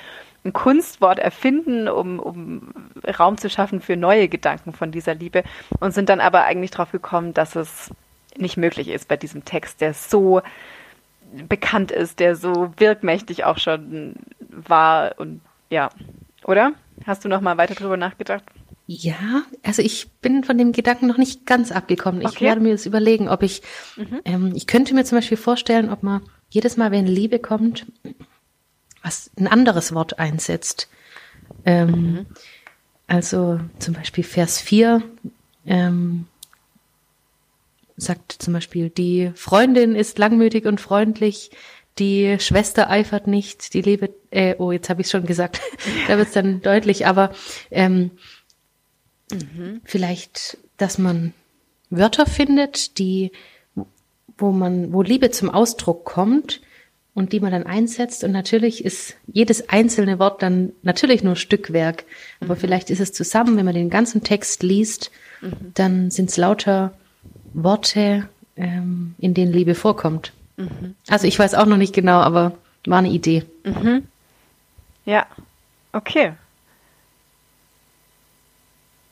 ein 0.44 0.52
Kunstwort 0.52 1.18
erfinden, 1.18 1.88
um, 1.88 2.18
um 2.18 2.74
Raum 3.18 3.38
zu 3.38 3.48
schaffen 3.48 3.80
für 3.80 3.96
neue 3.96 4.28
Gedanken 4.28 4.72
von 4.72 4.92
dieser 4.92 5.14
Liebe 5.14 5.42
und 5.80 5.92
sind 5.92 6.08
dann 6.08 6.20
aber 6.20 6.44
eigentlich 6.44 6.70
darauf 6.70 6.92
gekommen, 6.92 7.32
dass 7.34 7.56
es 7.56 7.90
nicht 8.36 8.56
möglich 8.56 8.88
ist 8.88 9.08
bei 9.08 9.16
diesem 9.16 9.44
Text, 9.44 9.80
der 9.80 9.94
so 9.94 10.42
bekannt 11.48 11.90
ist, 11.90 12.20
der 12.20 12.36
so 12.36 12.72
wirkmächtig 12.76 13.44
auch 13.44 13.58
schon 13.58 14.16
war 14.50 15.14
und 15.18 15.40
ja, 15.70 15.90
oder? 16.44 16.72
Hast 17.06 17.24
du 17.24 17.28
noch 17.28 17.40
mal 17.40 17.56
weiter 17.56 17.74
drüber 17.74 17.96
nachgedacht? 17.96 18.44
Ja, 18.86 19.42
also 19.62 19.80
ich 19.80 20.10
bin 20.20 20.44
von 20.44 20.58
dem 20.58 20.72
Gedanken 20.72 21.06
noch 21.06 21.16
nicht 21.16 21.46
ganz 21.46 21.72
abgekommen. 21.72 22.20
Ich 22.20 22.28
okay. 22.28 22.44
werde 22.44 22.60
mir 22.60 22.68
jetzt 22.68 22.84
überlegen, 22.84 23.28
ob 23.28 23.42
ich, 23.42 23.62
mhm. 23.96 24.20
ähm, 24.26 24.52
ich 24.54 24.66
könnte 24.66 24.94
mir 24.94 25.04
zum 25.04 25.18
Beispiel 25.18 25.38
vorstellen, 25.38 25.90
ob 25.90 26.02
man 26.02 26.20
jedes 26.50 26.76
Mal, 26.76 26.90
wenn 26.90 27.06
Liebe 27.06 27.38
kommt, 27.38 27.86
was 29.04 29.30
ein 29.38 29.46
anderes 29.46 29.94
Wort 29.94 30.18
einsetzt. 30.18 30.88
Ähm, 31.64 31.90
mhm. 31.90 32.26
Also 33.06 33.60
zum 33.78 33.94
Beispiel 33.94 34.24
Vers 34.24 34.60
4 34.60 35.02
ähm, 35.66 36.26
sagt 37.96 38.32
zum 38.32 38.54
Beispiel, 38.54 38.88
die 38.88 39.30
Freundin 39.34 39.94
ist 39.94 40.18
langmütig 40.18 40.64
und 40.64 40.80
freundlich, 40.80 41.50
die 41.98 42.38
Schwester 42.40 42.90
eifert 42.90 43.26
nicht, 43.28 43.74
die 43.74 43.82
Liebe, 43.82 44.12
äh, 44.30 44.56
oh, 44.58 44.72
jetzt 44.72 44.88
habe 44.88 45.02
ich 45.02 45.10
schon 45.10 45.26
gesagt, 45.26 45.60
da 46.08 46.16
wird 46.16 46.28
es 46.28 46.34
dann 46.34 46.60
deutlich, 46.60 47.06
aber 47.06 47.30
ähm, 47.70 48.10
mhm. 49.30 49.80
vielleicht, 49.84 50.58
dass 50.76 50.98
man 50.98 51.34
Wörter 51.90 52.26
findet, 52.26 52.98
die, 52.98 53.30
wo 54.38 54.50
man, 54.50 54.92
wo 54.92 55.02
Liebe 55.02 55.30
zum 55.30 55.50
Ausdruck 55.50 56.04
kommt, 56.04 56.62
und 57.14 57.32
die 57.32 57.40
man 57.40 57.52
dann 57.52 57.64
einsetzt. 57.64 58.24
Und 58.24 58.32
natürlich 58.32 58.84
ist 58.84 59.16
jedes 59.26 59.68
einzelne 59.68 60.18
Wort 60.18 60.42
dann 60.42 60.72
natürlich 60.82 61.22
nur 61.22 61.36
Stückwerk. 61.36 62.04
Aber 62.40 62.54
mhm. 62.54 62.58
vielleicht 62.58 62.90
ist 62.90 63.00
es 63.00 63.12
zusammen, 63.12 63.56
wenn 63.56 63.64
man 63.64 63.74
den 63.74 63.90
ganzen 63.90 64.22
Text 64.22 64.62
liest, 64.62 65.10
mhm. 65.40 65.52
dann 65.74 66.10
sind 66.10 66.30
es 66.30 66.36
lauter 66.36 66.92
Worte, 67.52 68.28
ähm, 68.56 69.14
in 69.18 69.34
denen 69.34 69.52
Liebe 69.52 69.74
vorkommt. 69.74 70.32
Mhm. 70.56 70.94
Also 71.08 71.26
ich 71.26 71.38
weiß 71.38 71.54
auch 71.54 71.66
noch 71.66 71.76
nicht 71.76 71.94
genau, 71.94 72.20
aber 72.20 72.52
war 72.86 72.98
eine 72.98 73.10
Idee. 73.10 73.44
Mhm. 73.64 74.06
Ja, 75.04 75.26
okay. 75.92 76.32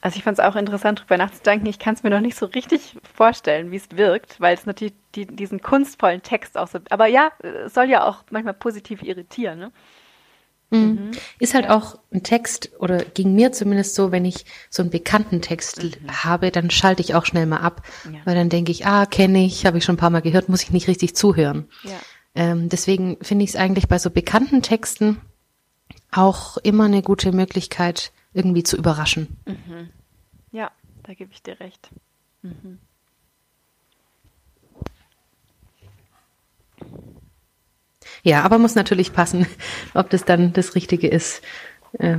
Also 0.03 0.17
ich 0.17 0.25
fand 0.25 0.39
es 0.39 0.45
auch 0.45 0.57
interessant, 0.57 0.99
darüber 0.99 1.17
nachzudenken. 1.17 1.67
Ich 1.67 1.79
kann 1.79 1.95
es 1.95 2.03
mir 2.03 2.11
noch 2.11 2.21
nicht 2.21 2.37
so 2.37 2.47
richtig 2.47 2.97
vorstellen, 3.15 3.71
wie 3.71 3.77
es 3.77 3.87
wirkt, 3.95 4.41
weil 4.41 4.55
es 4.55 4.67
natürlich 4.67 4.95
die, 5.15 5.27
diesen 5.27 5.63
kunstvollen 5.63 6.23
Text 6.23 6.59
auch 6.59 6.67
so. 6.67 6.81
Aber 6.91 7.07
ja, 7.07 7.31
es 7.41 7.73
soll 7.73 7.89
ja 7.89 8.05
auch 8.05 8.25
manchmal 8.31 8.55
positiv 8.55 9.03
irritieren. 9.05 9.61
Ne? 9.61 9.73
Mhm. 10.71 10.79
Mhm. 10.79 11.11
Ist 11.39 11.55
halt 11.55 11.71
auch 11.71 11.99
ein 12.13 12.25
Text, 12.25 12.73
oder 12.81 12.99
ging 12.99 13.35
mir 13.35 13.53
zumindest 13.53 13.95
so, 13.95 14.11
wenn 14.11 14.25
ich 14.25 14.45
so 14.71 14.83
einen 14.83 14.91
bekannten 14.91 15.41
Text 15.41 15.85
mhm. 15.85 16.25
habe, 16.25 16.51
dann 16.51 16.71
schalte 16.71 17.03
ich 17.03 17.15
auch 17.15 17.25
schnell 17.25 17.47
mal 17.47 17.59
ab, 17.59 17.83
ja. 18.05 18.19
weil 18.25 18.35
dann 18.35 18.49
denke 18.49 18.73
ich, 18.73 18.87
ah, 18.87 19.07
kenne 19.07 19.45
ich, 19.45 19.67
habe 19.67 19.79
ich 19.79 19.85
schon 19.85 19.95
ein 19.95 19.99
paar 19.99 20.11
Mal 20.11 20.23
gehört, 20.23 20.49
muss 20.49 20.65
ich 20.65 20.73
nicht 20.73 20.89
richtig 20.89 21.15
zuhören. 21.15 21.69
Ja. 21.85 22.01
Ähm, 22.35 22.69
deswegen 22.69 23.19
finde 23.23 23.45
ich 23.45 23.51
es 23.51 23.57
eigentlich 23.57 23.87
bei 23.87 23.99
so 23.99 24.11
bekannten 24.11 24.63
Texten 24.63 25.21
auch 26.11 26.57
immer 26.59 26.85
eine 26.87 27.03
gute 27.03 27.31
Möglichkeit, 27.31 28.13
irgendwie 28.35 28.63
zu 28.63 28.77
überraschen. 28.77 29.37
Mhm. 29.47 29.91
Ja, 30.51 30.71
da 31.03 31.15
gebe 31.15 31.33
ich 31.33 31.43
dir 31.43 31.59
recht. 31.61 31.91
Mhm. 32.43 32.79
Ja, 38.23 38.43
aber 38.43 38.59
muss 38.59 38.75
natürlich 38.75 39.13
passen. 39.13 39.47
Ob 39.95 40.11
das 40.11 40.25
dann 40.25 40.53
das 40.53 40.75
Richtige 40.75 41.09
ist, 41.09 41.43
äh, 41.99 42.19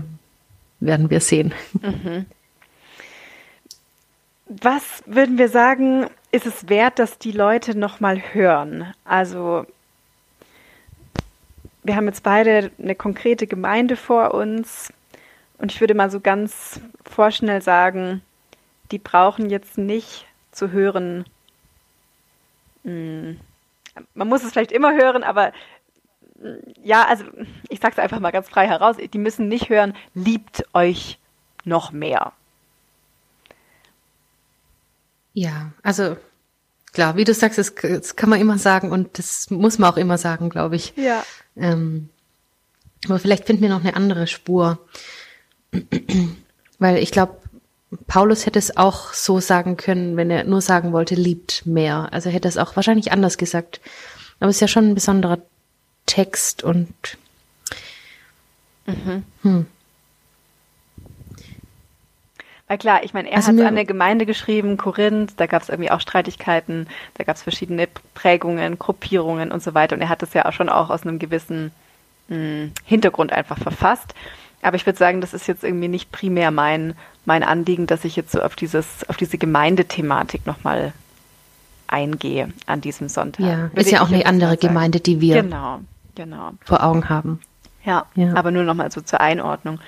werden 0.79 1.09
wir 1.09 1.19
sehen. 1.19 1.53
Mhm. 1.81 2.25
Was 4.47 5.03
würden 5.05 5.37
wir 5.37 5.49
sagen, 5.49 6.07
ist 6.31 6.45
es 6.45 6.69
wert, 6.69 6.99
dass 6.99 7.17
die 7.17 7.31
Leute 7.31 7.77
nochmal 7.77 8.21
hören? 8.33 8.93
Also 9.05 9.65
wir 11.83 11.95
haben 11.95 12.05
jetzt 12.07 12.23
beide 12.23 12.71
eine 12.77 12.95
konkrete 12.95 13.47
Gemeinde 13.47 13.95
vor 13.95 14.33
uns. 14.33 14.91
Und 15.57 15.71
ich 15.71 15.79
würde 15.79 15.93
mal 15.93 16.09
so 16.09 16.19
ganz 16.19 16.79
vorschnell 17.05 17.61
sagen, 17.61 18.21
die 18.91 18.99
brauchen 18.99 19.49
jetzt 19.49 19.77
nicht 19.77 20.25
zu 20.51 20.71
hören. 20.71 21.25
Hm, 22.83 23.39
man 24.13 24.27
muss 24.27 24.43
es 24.43 24.51
vielleicht 24.51 24.71
immer 24.71 24.93
hören, 24.93 25.23
aber 25.23 25.53
hm, 26.41 26.59
ja, 26.83 27.05
also 27.05 27.23
ich 27.69 27.79
sage 27.79 27.93
es 27.93 27.99
einfach 27.99 28.19
mal 28.19 28.31
ganz 28.31 28.49
frei 28.49 28.67
heraus, 28.67 28.97
die 28.97 29.17
müssen 29.17 29.47
nicht 29.47 29.69
hören, 29.69 29.95
liebt 30.13 30.65
euch 30.73 31.19
noch 31.65 31.91
mehr. 31.91 32.33
Ja, 35.33 35.71
also 35.81 36.17
klar, 36.91 37.15
wie 37.15 37.23
du 37.23 37.33
sagst, 37.33 37.57
das, 37.57 37.73
das, 37.75 38.15
kann 38.15 38.29
man 38.29 38.39
immer 38.39 38.57
sagen 38.57 38.91
und 38.91 39.17
das 39.17 39.49
muss 39.49 39.79
man 39.79 39.91
auch 39.91 39.97
immer 39.97 40.17
sagen, 40.17 40.49
glaube 40.49 40.75
ich. 40.75 40.93
Ja. 40.95 41.23
Ähm, 41.55 42.09
aber 43.05 43.19
vielleicht 43.19 43.45
finden 43.45 43.63
wir 43.63 43.69
noch 43.69 43.81
eine 43.81 43.95
andere 43.95 44.27
Spur. 44.27 44.79
Weil 46.79 46.97
ich 46.97 47.11
glaube, 47.11 47.37
Paulus 48.07 48.45
hätte 48.45 48.59
es 48.59 48.77
auch 48.77 49.13
so 49.13 49.39
sagen 49.39 49.77
können, 49.77 50.17
wenn 50.17 50.31
er 50.31 50.43
nur 50.43 50.61
sagen 50.61 50.93
wollte, 50.93 51.15
liebt 51.15 51.65
mehr. 51.65 52.09
Also 52.11 52.29
hätte 52.29 52.47
er 52.47 52.49
es 52.49 52.57
auch 52.57 52.75
wahrscheinlich 52.75 53.11
anders 53.11 53.37
gesagt. 53.37 53.81
Aber 54.39 54.49
es 54.49 54.57
ist 54.57 54.61
ja 54.61 54.67
schon 54.67 54.89
ein 54.89 54.95
besonderer 54.95 55.39
Text 56.05 56.63
und 56.63 56.93
mhm. 58.85 59.23
hm. 59.41 59.65
Weil 62.67 62.77
klar, 62.77 63.03
ich 63.03 63.13
meine, 63.13 63.29
er 63.29 63.37
also 63.37 63.49
hat 63.49 63.59
an 63.59 63.67
eine 63.67 63.85
Gemeinde 63.85 64.25
geschrieben, 64.25 64.77
Korinth, 64.77 65.33
da 65.37 65.45
gab 65.45 65.61
es 65.61 65.69
irgendwie 65.69 65.91
auch 65.91 66.01
Streitigkeiten, 66.01 66.87
da 67.13 67.23
gab 67.23 67.35
es 67.35 67.43
verschiedene 67.43 67.87
Prägungen, 68.13 68.79
Gruppierungen 68.79 69.51
und 69.51 69.61
so 69.61 69.73
weiter. 69.73 69.95
Und 69.95 70.01
er 70.01 70.09
hat 70.09 70.21
das 70.21 70.33
ja 70.33 70.45
auch 70.45 70.53
schon 70.53 70.69
auch 70.69 70.89
aus 70.89 71.03
einem 71.03 71.19
gewissen 71.19 71.71
mh, 72.29 72.35
hm, 72.35 72.71
Hintergrund 72.85 73.31
einfach 73.31 73.57
verfasst. 73.57 74.15
Aber 74.63 74.75
ich 74.75 74.85
würde 74.85 74.97
sagen, 74.97 75.21
das 75.21 75.33
ist 75.33 75.47
jetzt 75.47 75.63
irgendwie 75.63 75.87
nicht 75.87 76.11
primär 76.11 76.51
mein, 76.51 76.95
mein 77.25 77.43
Anliegen, 77.43 77.85
dass 77.85 78.05
ich 78.05 78.15
jetzt 78.15 78.31
so 78.31 78.41
auf 78.41 78.55
dieses, 78.55 79.07
auf 79.09 79.17
diese 79.17 79.37
Gemeindethematik 79.37 80.45
nochmal 80.45 80.93
eingehe 81.87 82.51
an 82.65 82.81
diesem 82.81 83.09
Sonntag. 83.09 83.45
Ja, 83.45 83.69
ist 83.75 83.91
ja 83.91 84.01
auch 84.01 84.09
eine 84.09 84.25
andere 84.25 84.57
Gemeinde, 84.57 84.99
die 84.99 85.21
wir 85.21 85.43
genau, 85.43 85.81
genau. 86.15 86.51
vor 86.63 86.83
Augen 86.83 87.09
haben. 87.09 87.39
Ja, 87.85 88.05
ja. 88.15 88.33
aber 88.35 88.51
nur 88.51 88.63
nochmal 88.63 88.91
so 88.91 89.01
zur 89.01 89.19
Einordnung. 89.21 89.79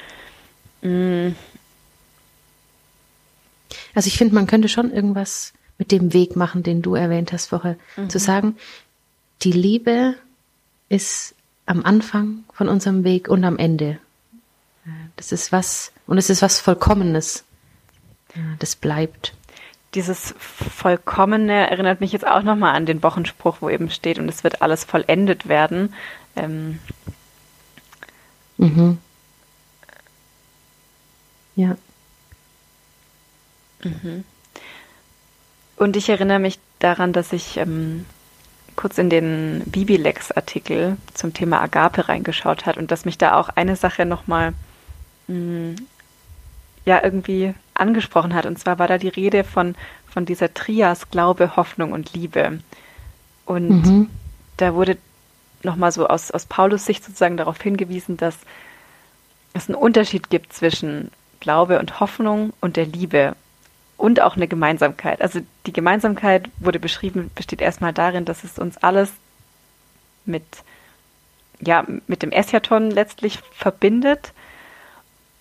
Mm. 0.81 1.29
Also 3.93 4.07
ich 4.07 4.17
finde, 4.17 4.35
man 4.35 4.45
könnte 4.45 4.69
schon 4.69 4.91
irgendwas 4.91 5.53
mit 5.77 5.91
dem 5.91 6.13
Weg 6.13 6.35
machen, 6.35 6.63
den 6.63 6.81
du 6.81 6.95
erwähnt 6.95 7.33
hast 7.33 7.47
vorher, 7.47 7.77
mhm. 7.97 8.09
zu 8.09 8.19
sagen, 8.19 8.55
die 9.41 9.51
Liebe 9.51 10.15
ist 10.89 11.35
am 11.65 11.83
Anfang 11.83 12.43
von 12.53 12.69
unserem 12.69 13.03
Weg 13.03 13.27
und 13.27 13.43
am 13.43 13.57
Ende. 13.57 13.97
Das 15.15 15.31
ist 15.31 15.51
was, 15.51 15.91
und 16.07 16.17
es 16.17 16.29
ist 16.29 16.41
was 16.41 16.59
Vollkommenes. 16.59 17.43
Das 18.59 18.75
bleibt. 18.75 19.33
Dieses 19.93 20.35
Vollkommene 20.37 21.69
erinnert 21.69 22.01
mich 22.01 22.11
jetzt 22.11 22.27
auch 22.27 22.43
nochmal 22.43 22.75
an 22.75 22.85
den 22.85 23.01
Wochenspruch, 23.01 23.57
wo 23.61 23.69
eben 23.69 23.89
steht, 23.89 24.19
und 24.19 24.27
es 24.27 24.43
wird 24.43 24.61
alles 24.61 24.83
vollendet 24.83 25.47
werden. 25.47 25.93
Ähm 26.35 26.79
mhm. 28.57 28.97
Ja. 31.55 31.77
Mhm. 33.83 34.25
Und 35.77 35.95
ich 35.95 36.09
erinnere 36.09 36.39
mich 36.39 36.59
daran, 36.79 37.13
dass 37.13 37.31
ich 37.31 37.57
ähm, 37.57 38.05
kurz 38.75 38.97
in 38.97 39.09
den 39.09 39.63
Bibilex-Artikel 39.65 40.97
zum 41.13 41.33
Thema 41.33 41.61
Agape 41.61 42.09
reingeschaut 42.09 42.65
hat 42.65 42.77
und 42.77 42.91
dass 42.91 43.05
mich 43.05 43.17
da 43.17 43.35
auch 43.35 43.49
eine 43.49 43.77
Sache 43.77 44.05
nochmal 44.05 44.53
mh, 45.27 45.75
ja 46.85 47.03
irgendwie 47.03 47.53
angesprochen 47.73 48.33
hat. 48.33 48.45
Und 48.45 48.59
zwar 48.59 48.79
war 48.79 48.87
da 48.87 48.97
die 48.97 49.09
Rede 49.09 49.43
von, 49.43 49.75
von 50.07 50.25
dieser 50.25 50.53
Trias 50.53 51.09
Glaube, 51.09 51.55
Hoffnung 51.55 51.91
und 51.91 52.13
Liebe. 52.13 52.59
Und 53.45 53.69
mhm. 53.69 54.09
da 54.57 54.73
wurde 54.75 54.97
nochmal 55.63 55.91
so 55.91 56.07
aus, 56.07 56.31
aus 56.31 56.45
Paulus 56.45 56.85
Sicht 56.85 57.03
sozusagen 57.03 57.37
darauf 57.37 57.61
hingewiesen, 57.61 58.17
dass 58.17 58.37
es 59.53 59.67
einen 59.67 59.75
Unterschied 59.75 60.29
gibt 60.29 60.53
zwischen 60.53 61.11
Glaube 61.39 61.79
und 61.79 61.99
Hoffnung 61.99 62.53
und 62.61 62.75
der 62.75 62.85
Liebe. 62.85 63.35
und 63.97 64.21
auch 64.21 64.35
eine 64.35 64.47
Gemeinsamkeit. 64.47 65.21
Also 65.21 65.39
die 65.65 65.73
Gemeinsamkeit 65.73 66.49
wurde 66.59 66.79
beschrieben, 66.79 67.31
besteht 67.33 67.61
erstmal 67.61 67.93
darin, 67.93 68.25
dass 68.25 68.43
es 68.43 68.59
uns 68.59 68.77
alles 68.77 69.11
mit, 70.25 70.43
ja, 71.61 71.85
mit 72.07 72.21
dem 72.21 72.31
Eschaton 72.31 72.91
letztlich 72.91 73.39
verbindet 73.53 74.33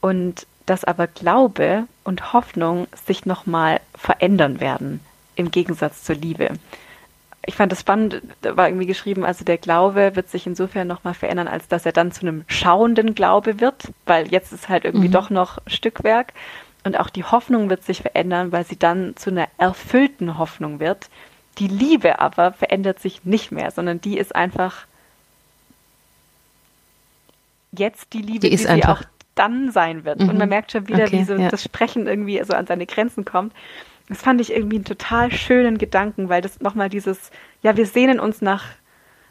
und 0.04 0.46
dass 0.66 0.84
aber 0.84 1.06
Glaube 1.06 1.84
und 2.04 2.34
Hoffnung 2.34 2.88
sich 3.06 3.24
nochmal 3.24 3.80
verändern 3.94 4.60
werden 4.60 5.00
im 5.34 5.50
Gegensatz 5.50 6.04
zur 6.04 6.14
Liebe. 6.14 6.50
Ich 7.46 7.54
fand 7.54 7.72
das 7.72 7.80
spannend, 7.80 8.20
da 8.42 8.54
war 8.54 8.68
irgendwie 8.68 8.84
geschrieben, 8.84 9.24
also 9.24 9.46
der 9.46 9.56
Glaube 9.56 10.14
wird 10.14 10.28
sich 10.28 10.46
insofern 10.46 10.88
nochmal 10.88 11.14
verändern, 11.14 11.48
als 11.48 11.68
dass 11.68 11.86
er 11.86 11.92
dann 11.92 12.12
zu 12.12 12.20
einem 12.20 12.44
schauenden 12.48 13.14
Glaube 13.14 13.62
wird, 13.62 13.92
weil 14.04 14.28
jetzt 14.28 14.52
ist 14.52 14.68
halt 14.68 14.84
irgendwie 14.84 15.08
mhm. 15.08 15.12
doch 15.12 15.30
noch 15.30 15.56
Stückwerk. 15.66 16.34
Und 16.84 17.00
auch 17.00 17.08
die 17.08 17.24
Hoffnung 17.24 17.70
wird 17.70 17.82
sich 17.82 18.02
verändern, 18.02 18.52
weil 18.52 18.66
sie 18.66 18.78
dann 18.78 19.16
zu 19.16 19.30
einer 19.30 19.48
erfüllten 19.56 20.36
Hoffnung 20.36 20.80
wird. 20.80 21.08
Die 21.56 21.68
Liebe 21.68 22.18
aber 22.18 22.52
verändert 22.52 23.00
sich 23.00 23.24
nicht 23.24 23.52
mehr, 23.52 23.70
sondern 23.70 24.02
die 24.02 24.18
ist 24.18 24.36
einfach 24.36 24.84
jetzt 27.72 28.12
die 28.12 28.20
Liebe, 28.20 28.50
die, 28.50 28.50
die 28.50 28.56
sie 28.58 28.84
auch 28.84 29.00
dann 29.34 29.70
sein 29.70 30.04
wird. 30.04 30.20
Mhm. 30.20 30.28
Und 30.28 30.38
man 30.38 30.48
mhm. 30.48 30.50
merkt 30.50 30.72
schon 30.72 30.88
wieder, 30.88 31.04
okay, 31.04 31.20
wie 31.20 31.24
so 31.24 31.34
ja. 31.34 31.48
das 31.48 31.62
Sprechen 31.62 32.06
irgendwie 32.06 32.42
so 32.44 32.54
an 32.54 32.66
seine 32.66 32.86
Grenzen 32.86 33.24
kommt. 33.24 33.52
Das 34.08 34.22
fand 34.22 34.40
ich 34.40 34.52
irgendwie 34.52 34.76
einen 34.76 34.84
total 34.84 35.32
schönen 35.32 35.78
Gedanken, 35.78 36.28
weil 36.28 36.42
das 36.42 36.60
nochmal 36.60 36.88
dieses, 36.88 37.30
ja, 37.62 37.76
wir 37.76 37.86
sehnen 37.86 38.20
uns 38.20 38.42
nach, 38.42 38.64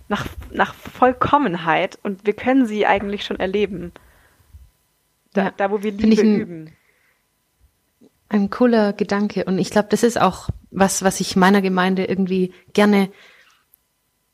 nach, 0.07 0.25
nach 0.51 0.73
Vollkommenheit 0.73 1.99
und 2.01 2.25
wir 2.25 2.33
können 2.33 2.65
sie 2.65 2.85
eigentlich 2.85 3.23
schon 3.23 3.39
erleben. 3.39 3.91
Da, 5.33 5.45
ja, 5.45 5.53
da 5.55 5.71
wo 5.71 5.83
wir 5.83 5.91
Liebe 5.91 6.21
ein, 6.21 6.39
üben. 6.39 6.71
Ein 8.29 8.49
cooler 8.49 8.93
Gedanke. 8.93 9.45
Und 9.45 9.59
ich 9.59 9.69
glaube, 9.69 9.89
das 9.89 10.03
ist 10.03 10.19
auch 10.19 10.49
was, 10.71 11.03
was 11.03 11.19
ich 11.19 11.35
meiner 11.35 11.61
Gemeinde 11.61 12.05
irgendwie 12.05 12.51
gerne 12.73 13.09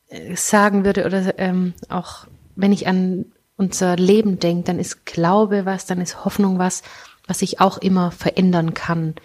äh, 0.07 0.35
sagen 0.35 0.85
würde 0.85 1.05
oder 1.05 1.37
ähm, 1.37 1.73
auch 1.89 2.27
wenn 2.55 2.71
ich 2.71 2.87
an 2.87 3.25
unser 3.59 3.97
Leben 3.97 4.39
denke, 4.39 4.63
dann 4.63 4.79
ist 4.79 5.05
Glaube 5.05 5.65
was, 5.65 5.85
dann 5.85 5.99
ist 5.99 6.23
Hoffnung 6.23 6.57
was, 6.59 6.81
was 7.27 7.39
sich 7.39 7.59
auch 7.59 7.77
immer 7.77 8.09
verändern 8.11 8.73
kann. 8.73 9.15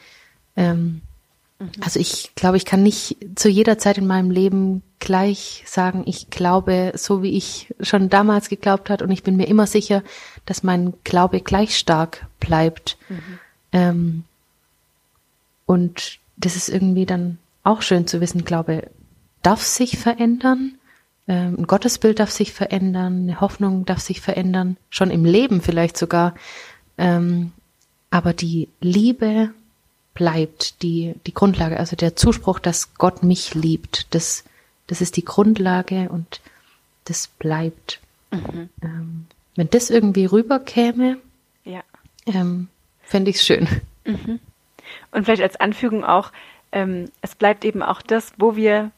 Ähm, 0.57 1.03
mhm. 1.61 1.71
Also 1.81 2.01
ich 2.01 2.35
glaube, 2.35 2.57
ich 2.57 2.65
kann 2.65 2.83
nicht 2.83 3.17
zu 3.37 3.49
jeder 3.49 3.79
Zeit 3.79 3.97
in 3.97 4.09
meinem 4.09 4.33
Leben 4.33 4.83
gleich 4.99 5.63
sagen, 5.67 6.03
ich 6.07 6.31
glaube 6.31 6.93
so, 6.97 7.23
wie 7.23 7.37
ich 7.37 7.73
schon 7.81 8.11
damals 8.11 8.49
geglaubt 8.49 8.91
hat 8.91 9.03
und 9.03 9.13
ich 9.13 9.23
bin 9.23 9.37
mir 9.37 9.47
immer 9.47 9.69
sicher, 9.69 10.03
dass 10.47 10.65
mein 10.65 10.95
Glaube 11.05 11.41
gleich 11.41 11.79
stark 11.79 12.27
bleibt. 12.41 12.99
Mhm. 13.09 13.39
Ähm, 13.71 14.25
und 15.65 16.19
das 16.37 16.57
ist 16.57 16.69
irgendwie 16.69 17.07
dann 17.07 17.39
auch 17.63 17.83
schön 17.83 18.09
zu 18.09 18.21
wissen, 18.21 18.45
Glaube 18.45 18.91
darf 19.43 19.63
sich 19.63 19.97
verändern. 19.97 20.77
Ähm, 21.27 21.57
ein 21.61 21.67
Gottesbild 21.67 22.19
darf 22.19 22.31
sich 22.31 22.53
verändern, 22.53 23.23
eine 23.23 23.41
Hoffnung 23.41 23.85
darf 23.87 24.01
sich 24.01 24.21
verändern, 24.21 24.77
schon 24.91 25.11
im 25.11 25.25
Leben 25.25 25.61
vielleicht 25.61 25.97
sogar. 25.97 26.35
Ähm, 26.99 27.53
aber 28.11 28.33
die 28.33 28.69
Liebe 28.81 29.51
bleibt, 30.15 30.83
die, 30.83 31.15
die 31.27 31.35
Grundlage, 31.35 31.79
also 31.79 31.97
der 31.97 32.17
Zuspruch, 32.17 32.59
dass 32.59 32.95
Gott 32.95 33.23
mich 33.23 33.55
liebt, 33.55 34.15
das, 34.15 34.45
das 34.87 35.01
ist 35.01 35.17
die 35.17 35.25
Grundlage 35.25 36.09
und 36.09 36.41
das 37.05 37.27
bleibt. 37.27 38.01
Mhm. 38.31 38.69
Ähm, 38.83 39.27
wenn 39.57 39.71
das 39.71 39.91
irgendwie 39.91 40.27
rüberkäme, 40.27 41.19
ja. 41.65 41.83
ähm, 42.27 42.69
fände 43.03 43.31
ich 43.31 43.37
es 43.37 43.47
schön. 43.47 43.69
Mhm. 44.05 44.41
Und 45.13 45.25
vielleicht 45.25 45.43
als 45.43 45.57
Anfügung 45.57 46.05
auch, 46.05 46.31
ähm, 46.73 47.11
es 47.23 47.35
bleibt 47.35 47.65
eben 47.65 47.83
auch 47.83 48.03
das, 48.03 48.33
wo 48.37 48.57
wir, 48.57 48.91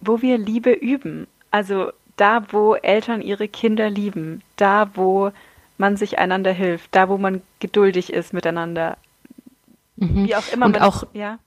wo 0.00 0.22
wir 0.22 0.38
Liebe 0.38 0.72
üben. 0.72 1.26
Also 1.50 1.90
da, 2.16 2.42
wo 2.50 2.74
Eltern 2.74 3.22
ihre 3.22 3.48
Kinder 3.48 3.90
lieben, 3.90 4.42
da, 4.56 4.90
wo 4.94 5.30
man 5.78 5.96
sich 5.96 6.18
einander 6.18 6.52
hilft, 6.52 6.94
da, 6.94 7.08
wo 7.08 7.18
man 7.18 7.42
geduldig 7.60 8.12
ist 8.12 8.32
miteinander. 8.32 8.96
Mhm. 9.96 10.26
Wie 10.26 10.34
auch 10.34 10.52
immer 10.52 10.66
Und 10.66 10.72
man, 10.72 10.82
auch, 10.82 11.04
ja. 11.12 11.38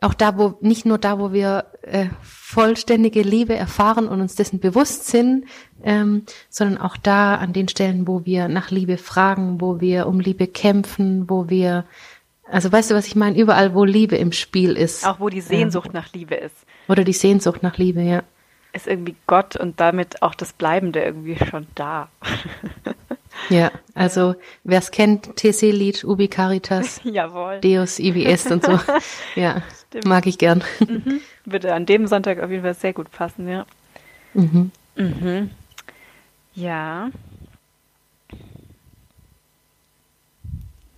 Auch 0.00 0.14
da, 0.14 0.38
wo, 0.38 0.56
nicht 0.60 0.86
nur 0.86 0.98
da, 0.98 1.18
wo 1.18 1.32
wir 1.32 1.66
äh, 1.82 2.06
vollständige 2.22 3.22
Liebe 3.22 3.56
erfahren 3.56 4.06
und 4.06 4.20
uns 4.20 4.36
dessen 4.36 4.60
bewusst 4.60 5.06
sind, 5.06 5.46
ähm, 5.82 6.24
sondern 6.50 6.78
auch 6.78 6.96
da 6.96 7.34
an 7.34 7.52
den 7.52 7.68
Stellen, 7.68 8.06
wo 8.06 8.24
wir 8.24 8.48
nach 8.48 8.70
Liebe 8.70 8.96
fragen, 8.96 9.60
wo 9.60 9.80
wir 9.80 10.06
um 10.06 10.20
Liebe 10.20 10.46
kämpfen, 10.46 11.28
wo 11.28 11.48
wir 11.48 11.84
also 12.50 12.72
weißt 12.72 12.90
du, 12.90 12.94
was 12.94 13.06
ich 13.06 13.14
meine? 13.14 13.38
Überall, 13.38 13.74
wo 13.74 13.84
Liebe 13.84 14.16
im 14.16 14.32
Spiel 14.32 14.76
ist. 14.76 15.06
Auch 15.06 15.20
wo 15.20 15.28
die 15.28 15.40
Sehnsucht 15.42 15.88
ähm, 15.88 15.92
nach 15.94 16.12
Liebe 16.12 16.34
ist. 16.34 16.56
Oder 16.88 17.04
die 17.04 17.12
Sehnsucht 17.12 17.62
nach 17.62 17.76
Liebe, 17.76 18.00
ja. 18.00 18.22
Ist 18.78 18.86
irgendwie 18.86 19.16
Gott 19.26 19.56
und 19.56 19.80
damit 19.80 20.22
auch 20.22 20.36
das 20.36 20.52
Bleibende 20.52 21.02
irgendwie 21.02 21.36
schon 21.50 21.66
da. 21.74 22.08
ja, 23.48 23.72
also 23.92 24.36
wer 24.62 24.78
es 24.78 24.92
kennt, 24.92 25.34
TC-Lied, 25.34 26.04
Ubi 26.04 26.28
Caritas, 26.28 27.00
Jawohl. 27.02 27.60
Deus, 27.60 27.98
IWS 27.98 28.52
und 28.52 28.64
so. 28.64 28.78
Ja, 29.34 29.62
Stimmt. 29.88 30.04
mag 30.06 30.28
ich 30.28 30.38
gern. 30.38 30.62
Mhm. 30.78 31.20
Würde 31.44 31.74
an 31.74 31.86
dem 31.86 32.06
Sonntag 32.06 32.38
auf 32.40 32.52
jeden 32.52 32.62
Fall 32.62 32.74
sehr 32.74 32.92
gut 32.92 33.10
passen, 33.10 33.48
ja. 33.48 33.66
Mhm. 34.34 34.70
Mhm. 34.94 35.50
Ja. 36.54 37.10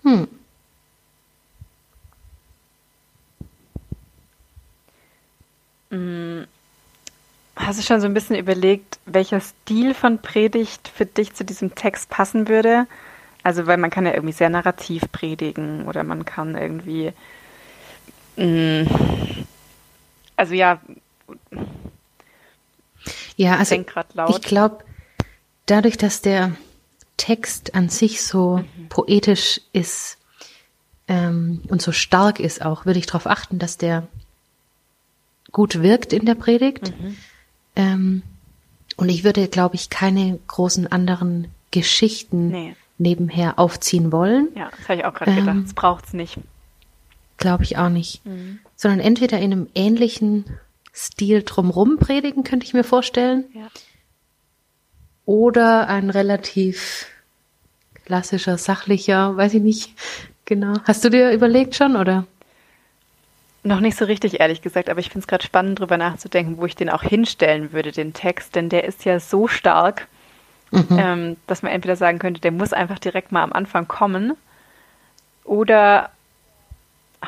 Hm. 0.03 0.29
Mm, 5.91 6.43
hast 7.67 7.79
du 7.79 7.83
schon 7.83 8.01
so 8.01 8.07
ein 8.07 8.15
bisschen 8.15 8.37
überlegt, 8.37 8.99
welcher 9.07 9.41
Stil 9.41 9.95
von 9.95 10.21
Predigt 10.21 10.89
für 10.89 11.07
dich 11.07 11.35
zu 11.35 11.45
diesem 11.45 11.75
Text 11.75 12.11
passen 12.11 12.49
würde? 12.49 12.87
Also, 13.43 13.67
weil 13.67 13.77
man 13.77 13.91
kann 13.91 14.07
ja 14.07 14.13
irgendwie 14.13 14.33
sehr 14.33 14.51
narrativ 14.51 15.05
predigen 15.13 15.87
oder 15.87 16.05
man 16.05 16.25
kann 16.25 16.57
irgendwie. 16.57 17.13
Mh, 18.37 18.83
mm, 18.85 19.47
also 20.37 20.55
ja. 20.55 20.81
Ja, 23.37 23.57
also 23.57 23.75
ich 23.75 24.43
glaube, 24.43 24.85
dadurch, 25.67 25.97
dass 25.97 26.21
der 26.23 26.53
Text 27.17 27.75
an 27.75 27.89
sich 27.89 28.23
so 28.23 28.59
mhm. 28.59 28.89
poetisch 28.89 29.61
ist 29.73 30.19
ähm, 31.09 31.63
und 31.69 31.83
so 31.83 31.93
stark 31.93 32.41
ist 32.41 32.65
auch, 32.65 32.87
würde 32.87 32.99
ich 32.99 33.07
darauf 33.07 33.27
achten, 33.27 33.59
dass 33.59 33.77
der 33.77 34.07
gut 35.53 35.83
wirkt 35.83 36.13
in 36.13 36.25
der 36.25 36.35
Predigt. 36.35 36.93
Mhm. 36.99 37.17
Ähm, 37.81 38.23
und 38.97 39.09
ich 39.09 39.25
würde, 39.25 39.49
glaube 39.49 39.77
ich, 39.77 39.89
keine 39.89 40.39
großen 40.47 40.87
anderen 40.91 41.49
Geschichten 41.71 42.49
nee. 42.49 42.77
nebenher 42.99 43.59
aufziehen 43.59 44.13
wollen. 44.13 44.49
Ja, 44.55 44.71
das 44.77 44.89
habe 44.89 44.99
ich 45.01 45.05
auch 45.05 45.15
gerade 45.15 45.31
ähm, 45.31 45.37
gedacht. 45.39 45.59
Das 45.65 45.75
braucht 45.75 46.07
es 46.07 46.13
nicht. 46.13 46.39
Glaube 47.39 47.65
ich 47.65 47.79
auch 47.79 47.89
nicht. 47.89 48.25
Mhm. 48.27 48.59
Sondern 48.77 49.01
entweder 49.01 49.39
in 49.39 49.53
einem 49.53 49.69
ähnlichen 49.75 50.45
Stil 50.95 51.43
drumrum 51.43 51.99
predigen, 51.99 52.45
könnte 52.45 52.67
ich 52.67 52.75
mir 52.75 52.85
vorstellen. 52.85 53.45
Ja. 53.55 53.69
Oder 55.25 55.89
ein 55.89 56.11
relativ 56.11 57.07
klassischer, 58.05 58.59
sachlicher, 58.59 59.37
weiß 59.37 59.55
ich 59.55 59.63
nicht 59.63 59.95
genau. 60.45 60.75
Hast 60.85 61.05
du 61.05 61.11
dir 61.11 61.31
überlegt 61.31 61.77
schon, 61.77 61.97
oder? 61.97 62.27
Noch 63.63 63.81
nicht 63.81 63.97
so 63.97 64.07
richtig, 64.07 64.41
ehrlich 64.41 64.63
gesagt, 64.63 64.89
aber 64.89 65.01
ich 65.01 65.09
finde 65.09 65.21
es 65.21 65.27
gerade 65.27 65.45
spannend, 65.45 65.79
darüber 65.79 65.99
nachzudenken, 65.99 66.57
wo 66.57 66.65
ich 66.65 66.77
den 66.77 66.89
auch 66.89 67.03
hinstellen 67.03 67.73
würde, 67.73 67.93
den 67.93 68.15
Text, 68.15 68.55
denn 68.55 68.71
der 68.71 68.85
ist 68.85 69.05
ja 69.05 69.21
so 69.21 69.49
stark, 69.49 70.09
mhm. 70.71 70.87
ähm, 70.99 71.37
dass 71.47 71.63
man 71.63 71.73
entweder 71.73 71.97
sagen 71.97 72.19
könnte, 72.19 72.41
der 72.41 72.53
muss 72.53 72.73
einfach 72.73 72.99
direkt 72.99 73.33
mal 73.33 73.43
am 73.43 73.53
Anfang 73.53 73.87
kommen 73.87 74.33
oder 75.45 76.11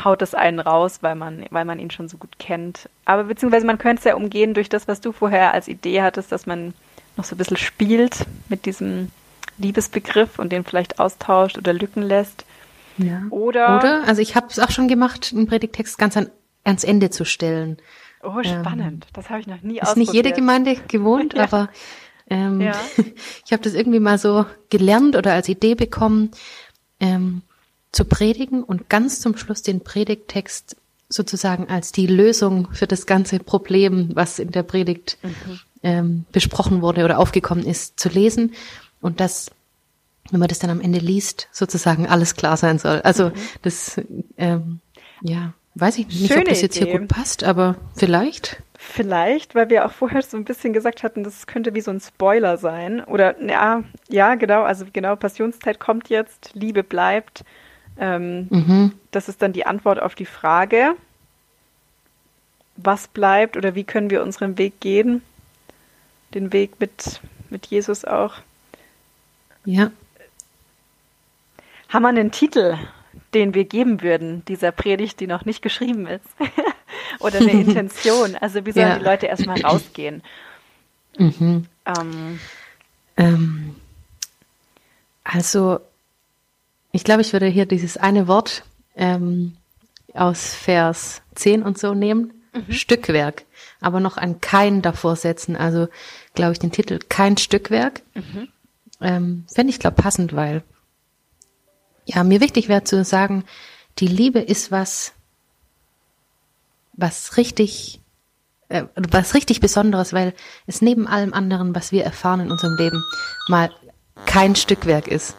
haut 0.04 0.22
es 0.22 0.34
einen 0.34 0.58
raus, 0.58 0.98
weil 1.02 1.16
man, 1.16 1.44
weil 1.50 1.66
man 1.66 1.78
ihn 1.78 1.90
schon 1.90 2.08
so 2.08 2.16
gut 2.16 2.38
kennt. 2.38 2.88
Aber 3.04 3.24
beziehungsweise 3.24 3.66
man 3.66 3.78
könnte 3.78 4.00
es 4.00 4.04
ja 4.04 4.14
umgehen 4.14 4.54
durch 4.54 4.68
das, 4.68 4.88
was 4.88 5.00
du 5.00 5.12
vorher 5.12 5.52
als 5.52 5.68
Idee 5.68 6.02
hattest, 6.02 6.32
dass 6.32 6.46
man 6.46 6.72
noch 7.16 7.24
so 7.24 7.34
ein 7.34 7.38
bisschen 7.38 7.58
spielt 7.58 8.24
mit 8.48 8.64
diesem 8.64 9.10
Liebesbegriff 9.58 10.38
und 10.38 10.50
den 10.50 10.64
vielleicht 10.64 10.98
austauscht 10.98 11.58
oder 11.58 11.74
Lücken 11.74 12.02
lässt. 12.02 12.46
Ja. 12.98 13.22
Oder, 13.30 13.78
Oder, 13.78 14.04
also 14.06 14.20
ich 14.20 14.36
habe 14.36 14.48
es 14.50 14.58
auch 14.58 14.70
schon 14.70 14.88
gemacht, 14.88 15.32
einen 15.34 15.46
Predigtext 15.46 15.98
ganz 15.98 16.16
an, 16.16 16.30
ans 16.64 16.84
Ende 16.84 17.10
zu 17.10 17.24
stellen. 17.24 17.78
Oh, 18.22 18.42
spannend. 18.42 19.04
Ähm, 19.06 19.10
das 19.14 19.30
habe 19.30 19.40
ich 19.40 19.46
noch 19.46 19.62
nie 19.62 19.82
ausprobiert. 19.82 19.88
Ist 19.88 19.96
nicht 19.96 20.12
jede 20.12 20.32
Gemeinde 20.32 20.76
gewohnt, 20.88 21.34
ja. 21.36 21.44
aber 21.44 21.68
ähm, 22.28 22.60
ja. 22.60 22.74
ich 23.44 23.52
habe 23.52 23.62
das 23.62 23.74
irgendwie 23.74 24.00
mal 24.00 24.18
so 24.18 24.46
gelernt 24.70 25.16
oder 25.16 25.32
als 25.32 25.48
Idee 25.48 25.74
bekommen, 25.74 26.30
ähm, 27.00 27.42
zu 27.90 28.04
predigen 28.04 28.62
und 28.62 28.88
ganz 28.88 29.20
zum 29.20 29.36
Schluss 29.36 29.62
den 29.62 29.80
Predigttext 29.80 30.76
sozusagen 31.08 31.68
als 31.68 31.92
die 31.92 32.06
Lösung 32.06 32.68
für 32.72 32.86
das 32.86 33.06
ganze 33.06 33.38
Problem, 33.38 34.10
was 34.14 34.38
in 34.38 34.50
der 34.50 34.62
Predigt 34.62 35.18
mhm. 35.22 35.60
ähm, 35.82 36.24
besprochen 36.32 36.80
wurde 36.80 37.04
oder 37.04 37.18
aufgekommen 37.18 37.66
ist, 37.66 38.00
zu 38.00 38.08
lesen 38.08 38.54
und 39.02 39.20
das 39.20 39.50
wenn 40.32 40.40
man 40.40 40.48
das 40.48 40.58
dann 40.58 40.70
am 40.70 40.80
Ende 40.80 40.98
liest, 40.98 41.48
sozusagen 41.52 42.08
alles 42.08 42.34
klar 42.34 42.56
sein 42.56 42.78
soll. 42.78 43.00
Also 43.02 43.26
mhm. 43.26 43.34
das 43.62 44.00
ähm, 44.38 44.80
Ja, 45.20 45.52
weiß 45.74 45.98
ich 45.98 46.08
nicht, 46.08 46.36
ob 46.36 46.44
das 46.46 46.62
jetzt 46.62 46.76
Idee. 46.76 46.90
hier 46.90 46.98
gut 46.98 47.08
passt, 47.08 47.44
aber 47.44 47.76
vielleicht. 47.94 48.62
Vielleicht, 48.76 49.54
weil 49.54 49.70
wir 49.70 49.86
auch 49.86 49.92
vorher 49.92 50.22
so 50.22 50.36
ein 50.36 50.44
bisschen 50.44 50.72
gesagt 50.72 51.04
hatten, 51.04 51.22
das 51.22 51.46
könnte 51.46 51.74
wie 51.74 51.80
so 51.80 51.92
ein 51.92 52.00
Spoiler 52.00 52.56
sein. 52.56 53.04
Oder 53.04 53.40
ja, 53.40 53.84
ja, 54.08 54.34
genau, 54.34 54.62
also 54.62 54.86
genau, 54.92 55.14
Passionszeit 55.14 55.78
kommt 55.78 56.08
jetzt, 56.08 56.50
Liebe 56.54 56.82
bleibt. 56.82 57.44
Ähm, 57.98 58.48
mhm. 58.50 58.92
Das 59.12 59.28
ist 59.28 59.42
dann 59.42 59.52
die 59.52 59.66
Antwort 59.66 60.00
auf 60.00 60.14
die 60.14 60.24
Frage, 60.26 60.94
was 62.76 63.06
bleibt 63.06 63.56
oder 63.56 63.74
wie 63.74 63.84
können 63.84 64.10
wir 64.10 64.22
unseren 64.22 64.58
Weg 64.58 64.80
gehen? 64.80 65.22
Den 66.34 66.52
Weg 66.52 66.80
mit, 66.80 67.20
mit 67.50 67.66
Jesus 67.66 68.04
auch. 68.04 68.36
Ja. 69.64 69.92
Haben 71.92 72.02
wir 72.04 72.08
einen 72.08 72.30
Titel, 72.30 72.78
den 73.34 73.52
wir 73.52 73.66
geben 73.66 74.00
würden, 74.00 74.46
dieser 74.46 74.72
Predigt, 74.72 75.20
die 75.20 75.26
noch 75.26 75.44
nicht 75.44 75.60
geschrieben 75.60 76.06
ist? 76.06 76.24
Oder 77.20 77.40
eine 77.40 77.50
Intention? 77.52 78.34
Also 78.36 78.64
wie 78.64 78.72
sollen 78.72 78.88
ja. 78.88 78.98
die 78.98 79.04
Leute 79.04 79.26
erstmal 79.26 79.60
rausgehen? 79.64 80.22
Mhm. 81.18 81.66
Ähm. 81.84 82.40
Ähm, 83.18 83.74
also, 85.22 85.80
ich 86.92 87.04
glaube, 87.04 87.20
ich 87.20 87.34
würde 87.34 87.46
hier 87.46 87.66
dieses 87.66 87.98
eine 87.98 88.26
Wort 88.26 88.64
ähm, 88.96 89.58
aus 90.14 90.54
Vers 90.54 91.20
10 91.34 91.62
und 91.62 91.78
so 91.78 91.92
nehmen. 91.92 92.32
Mhm. 92.54 92.72
Stückwerk. 92.72 93.44
Aber 93.82 94.00
noch 94.00 94.16
ein 94.16 94.40
kein 94.40 94.80
davor 94.80 95.16
setzen. 95.16 95.56
Also, 95.56 95.88
glaube 96.32 96.52
ich, 96.52 96.58
den 96.58 96.72
Titel 96.72 97.00
Kein 97.10 97.36
Stückwerk. 97.36 98.00
Mhm. 98.14 98.48
Ähm, 99.02 99.44
Fände 99.52 99.70
ich, 99.70 99.78
glaube 99.78 100.00
passend, 100.00 100.34
weil 100.34 100.62
ja, 102.04 102.24
mir 102.24 102.40
wichtig 102.40 102.68
wäre 102.68 102.84
zu 102.84 103.04
sagen, 103.04 103.44
die 103.98 104.06
Liebe 104.06 104.40
ist 104.40 104.70
was, 104.70 105.14
was 106.94 107.36
richtig, 107.36 108.00
äh, 108.68 108.84
was 108.96 109.34
richtig 109.34 109.60
Besonderes, 109.60 110.12
weil 110.12 110.34
es 110.66 110.82
neben 110.82 111.06
allem 111.06 111.32
anderen, 111.32 111.74
was 111.74 111.92
wir 111.92 112.04
erfahren 112.04 112.40
in 112.40 112.50
unserem 112.50 112.76
Leben, 112.76 113.04
mal 113.48 113.70
kein 114.26 114.54
Stückwerk 114.54 115.08
ist. 115.08 115.36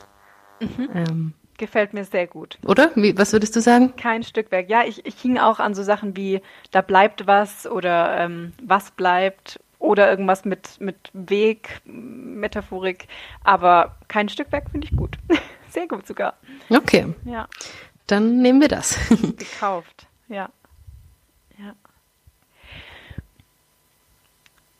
Mhm. 0.60 0.90
Ähm, 0.94 1.34
Gefällt 1.58 1.94
mir 1.94 2.04
sehr 2.04 2.28
gut. 2.28 2.58
Oder? 2.66 2.92
Wie, 2.96 3.18
was 3.18 3.32
würdest 3.32 3.56
du 3.56 3.62
sagen? 3.62 3.96
Kein 3.96 4.24
Stückwerk. 4.24 4.70
Ja, 4.70 4.84
ich, 4.86 5.06
ich 5.06 5.16
hing 5.22 5.38
auch 5.38 5.60
an 5.60 5.76
so 5.76 5.84
Sachen 5.84 6.18
wie 6.18 6.42
da 6.72 6.82
bleibt 6.82 7.28
was 7.28 7.68
oder 7.68 8.18
ähm, 8.18 8.54
was 8.62 8.92
bleibt 8.92 9.60
oder 9.78 10.10
irgendwas 10.10 10.46
mit, 10.46 10.80
mit 10.80 11.12
Weg, 11.14 11.82
Metaphorik. 11.86 13.08
Aber 13.44 13.98
kein 14.08 14.30
Stückwerk 14.30 14.70
finde 14.72 14.88
ich 14.90 14.98
gut. 14.98 15.18
Sehr 15.74 15.88
gut 15.88 16.06
sogar. 16.06 16.36
Okay. 16.70 17.16
Ja. 17.26 17.48
Dann 18.06 18.44
nehmen 18.44 18.62
wir 18.62 18.68
das. 18.68 18.96
Gekauft. 19.10 20.08
Ja. 20.28 20.50
Ja. 21.58 21.74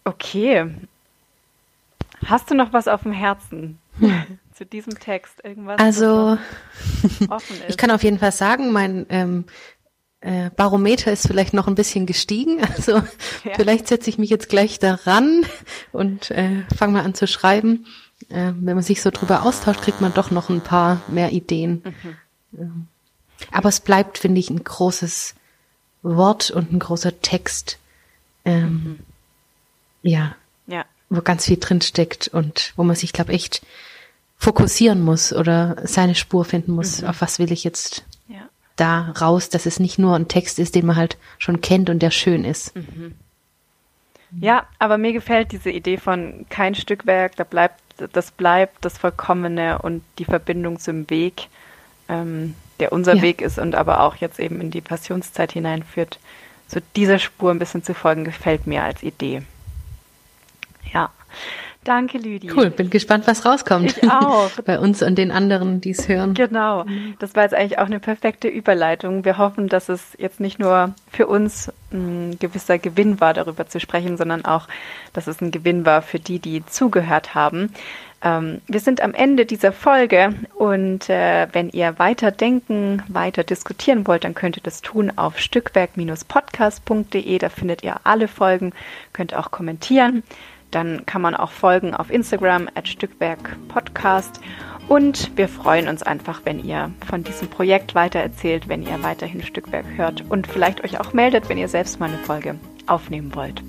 Okay. 0.04 0.70
Hast 2.26 2.52
du 2.52 2.56
noch 2.56 2.74
was 2.74 2.88
auf 2.88 3.04
dem 3.04 3.12
Herzen 3.12 3.80
hm. 3.98 4.40
zu 4.54 4.68
diesem 4.68 5.00
Text? 5.00 5.44
Irgendwas? 5.44 5.80
Also, 5.80 6.38
ich 7.68 7.78
kann 7.78 7.90
auf 7.90 8.04
jeden 8.04 8.20
Fall 8.20 8.32
sagen, 8.32 8.72
mein 8.72 9.08
ähm, 9.10 9.46
äh, 10.20 10.52
Barometer 10.52 11.12
ist 11.12 11.26
vielleicht 11.26 11.56
noch 11.56 11.68
ein 11.68 11.76
bisschen 11.76 12.06
gestiegen. 12.06 12.64
Also 12.64 12.98
ja. 12.98 13.56
vielleicht 13.56 13.88
setze 13.88 14.12
ich 14.12 14.20
mich 14.20 14.30
jetzt 14.30 14.48
gleich 14.48 14.78
daran 14.78 15.44
und 15.92 16.30
äh, 16.30 16.64
fange 16.78 16.94
mal 16.94 17.04
an 17.04 17.16
zu 17.16 17.26
schreiben. 17.26 17.88
Äh, 18.30 18.54
wenn 18.56 18.76
man 18.76 18.84
sich 18.84 19.02
so 19.02 19.12
drüber 19.12 19.44
austauscht, 19.44 19.82
kriegt 19.82 20.02
man 20.02 20.14
doch 20.14 20.32
noch 20.32 20.50
ein 20.50 20.62
paar 20.62 21.02
mehr 21.08 21.32
Ideen. 21.32 21.84
Mhm. 21.84 22.60
Ähm, 22.60 22.88
aber 23.52 23.70
es 23.70 23.80
bleibt, 23.80 24.18
finde 24.18 24.40
ich, 24.40 24.50
ein 24.50 24.64
großes 24.64 25.36
Wort 26.02 26.52
und 26.52 26.72
ein 26.72 26.80
großer 26.80 27.22
Text. 27.22 27.80
Ähm, 28.46 28.70
mhm. 28.70 29.00
Ja. 30.02 30.36
Ja. 30.68 30.86
Wo 31.10 31.22
ganz 31.22 31.46
viel 31.46 31.58
drinsteckt 31.58 32.28
und 32.28 32.74
wo 32.76 32.84
man 32.84 32.96
sich, 32.96 33.14
glaube 33.14 33.34
echt 33.34 33.66
fokussieren 34.38 35.02
muss 35.02 35.32
oder 35.32 35.78
seine 35.84 36.16
Spur 36.16 36.44
finden 36.44 36.74
muss, 36.74 37.02
mhm. 37.02 37.08
auf 37.08 37.22
was 37.22 37.40
will 37.40 37.52
ich 37.52 37.64
jetzt 37.64 38.04
ja. 38.28 38.50
da 38.76 39.12
raus, 39.20 39.50
dass 39.50 39.66
es 39.66 39.80
nicht 39.80 39.98
nur 39.98 40.16
ein 40.16 40.28
Text 40.28 40.60
ist, 40.60 40.76
den 40.76 40.86
man 40.86 40.98
halt 40.98 41.18
schon 41.38 41.62
kennt 41.62 41.90
und 41.90 42.00
der 42.00 42.12
schön 42.12 42.44
ist. 42.44 42.76
Mhm. 42.76 43.16
Ja, 44.40 44.68
aber 44.80 44.98
mir 44.98 45.14
gefällt 45.14 45.52
diese 45.52 45.70
Idee 45.70 45.98
von 45.98 46.46
kein 46.50 46.76
Stückwerk, 46.76 47.36
da 47.36 47.44
bleibt, 47.44 47.83
das 47.98 48.32
bleibt 48.32 48.84
das 48.86 48.98
Vollkommene 48.98 49.80
und 49.80 50.04
die 50.20 50.26
Verbindung 50.26 50.80
zum 50.80 51.10
Weg, 51.10 51.48
ähm, 52.10 52.56
der 52.80 52.92
unser 52.92 53.16
ja. 53.16 53.22
Weg 53.22 53.42
ist 53.42 53.60
und 53.60 53.76
aber 53.76 54.02
auch 54.02 54.16
jetzt 54.16 54.40
eben 54.40 54.62
in 54.62 54.72
die 54.72 54.82
Passionszeit 54.82 55.52
hineinführt. 55.52 56.20
So 56.68 56.80
dieser 56.96 57.20
Spur 57.20 57.52
ein 57.52 57.60
bisschen 57.60 57.84
zu 57.84 57.94
folgen, 57.94 58.24
gefällt 58.24 58.68
mir 58.68 58.84
als 58.84 59.04
Idee. 59.04 59.44
Ja. 60.92 61.12
Danke, 61.84 62.18
Lüdi. 62.18 62.52
Cool, 62.52 62.70
bin 62.70 62.90
gespannt, 62.90 63.28
was 63.28 63.46
rauskommt. 63.46 63.98
Ich 63.98 64.10
auch. 64.10 64.50
Bei 64.66 64.80
uns 64.80 65.02
und 65.02 65.18
den 65.18 65.32
anderen, 65.32 65.82
die 65.82 65.92
es 65.92 66.08
hören. 66.08 66.34
Genau. 66.34 66.86
Das 67.20 67.36
war 67.36 67.44
jetzt 67.44 67.54
eigentlich 67.54 67.80
auch 67.80 67.86
eine 67.86 68.00
perfekte 68.00 68.48
Überleitung. 68.48 69.26
Wir 69.26 69.38
hoffen, 69.38 69.68
dass 69.68 69.90
es 69.90 70.14
jetzt 70.18 70.40
nicht 70.40 70.60
nur 70.60 70.94
für 71.12 71.28
uns 71.28 71.72
ein 71.92 72.38
gewisser 72.40 72.80
Gewinn 72.80 73.20
war, 73.20 73.34
darüber 73.34 73.68
zu 73.68 73.80
sprechen, 73.80 74.18
sondern 74.18 74.46
auch, 74.46 74.68
dass 75.14 75.28
es 75.28 75.42
ein 75.42 75.52
Gewinn 75.52 75.86
war 75.86 76.02
für 76.02 76.20
die, 76.20 76.40
die 76.40 76.66
zugehört 76.66 77.36
haben. 77.36 77.74
Ähm, 78.24 78.62
wir 78.68 78.80
sind 78.80 79.02
am 79.02 79.14
Ende 79.14 79.46
dieser 79.46 79.74
Folge 79.74 80.34
und 80.56 81.10
äh, 81.10 81.48
wenn 81.52 81.70
ihr 81.70 82.00
weiter 82.00 82.32
denken, 82.32 83.04
weiter 83.10 83.44
diskutieren 83.44 84.08
wollt, 84.08 84.24
dann 84.24 84.34
könnt 84.34 84.58
ihr 84.58 84.64
das 84.64 84.82
tun 84.82 85.12
auf 85.18 85.38
stückwerk-podcast.de. 85.40 87.38
Da 87.38 87.50
findet 87.50 87.84
ihr 87.84 87.98
alle 88.06 88.30
Folgen, 88.30 88.72
könnt 89.12 89.36
auch 89.36 89.52
kommentieren. 89.52 90.24
Dann 90.74 91.06
kann 91.06 91.22
man 91.22 91.36
auch 91.36 91.52
folgen 91.52 91.94
auf 91.94 92.10
Instagram 92.10 92.68
at 92.74 92.88
Stückwerk 92.88 93.56
Podcast. 93.68 94.40
Und 94.88 95.32
wir 95.38 95.48
freuen 95.48 95.88
uns 95.88 96.04
einfach, 96.04 96.42
wenn 96.44 96.64
ihr 96.64 96.92
von 97.08 97.24
diesem 97.24 97.48
Projekt 97.48 97.96
weitererzählt, 97.96 98.68
wenn 98.68 98.84
ihr 98.84 99.02
weiterhin 99.02 99.44
Stückwerk 99.44 99.86
hört 99.96 100.30
und 100.30 100.48
vielleicht 100.48 100.84
euch 100.84 101.00
auch 101.00 101.14
meldet, 101.14 101.48
wenn 101.48 101.58
ihr 101.58 101.68
selbst 101.68 102.00
mal 102.00 102.10
eine 102.10 102.18
Folge 102.18 102.56
aufnehmen 102.88 103.34
wollt. 103.36 103.64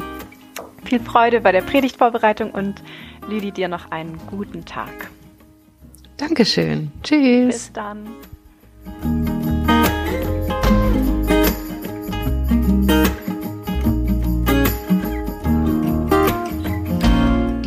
Viel 0.85 1.01
Freude 1.01 1.41
bei 1.41 1.53
der 1.53 1.63
Predigtvorbereitung 1.63 2.51
und 2.51 2.83
Lili, 3.29 3.53
dir 3.53 3.69
noch 3.69 3.91
einen 3.91 4.19
guten 4.27 4.65
Tag. 4.65 5.11
Dankeschön. 6.17 6.91
Tschüss. 7.03 7.55
Bis 7.55 7.73
dann. 7.73 8.07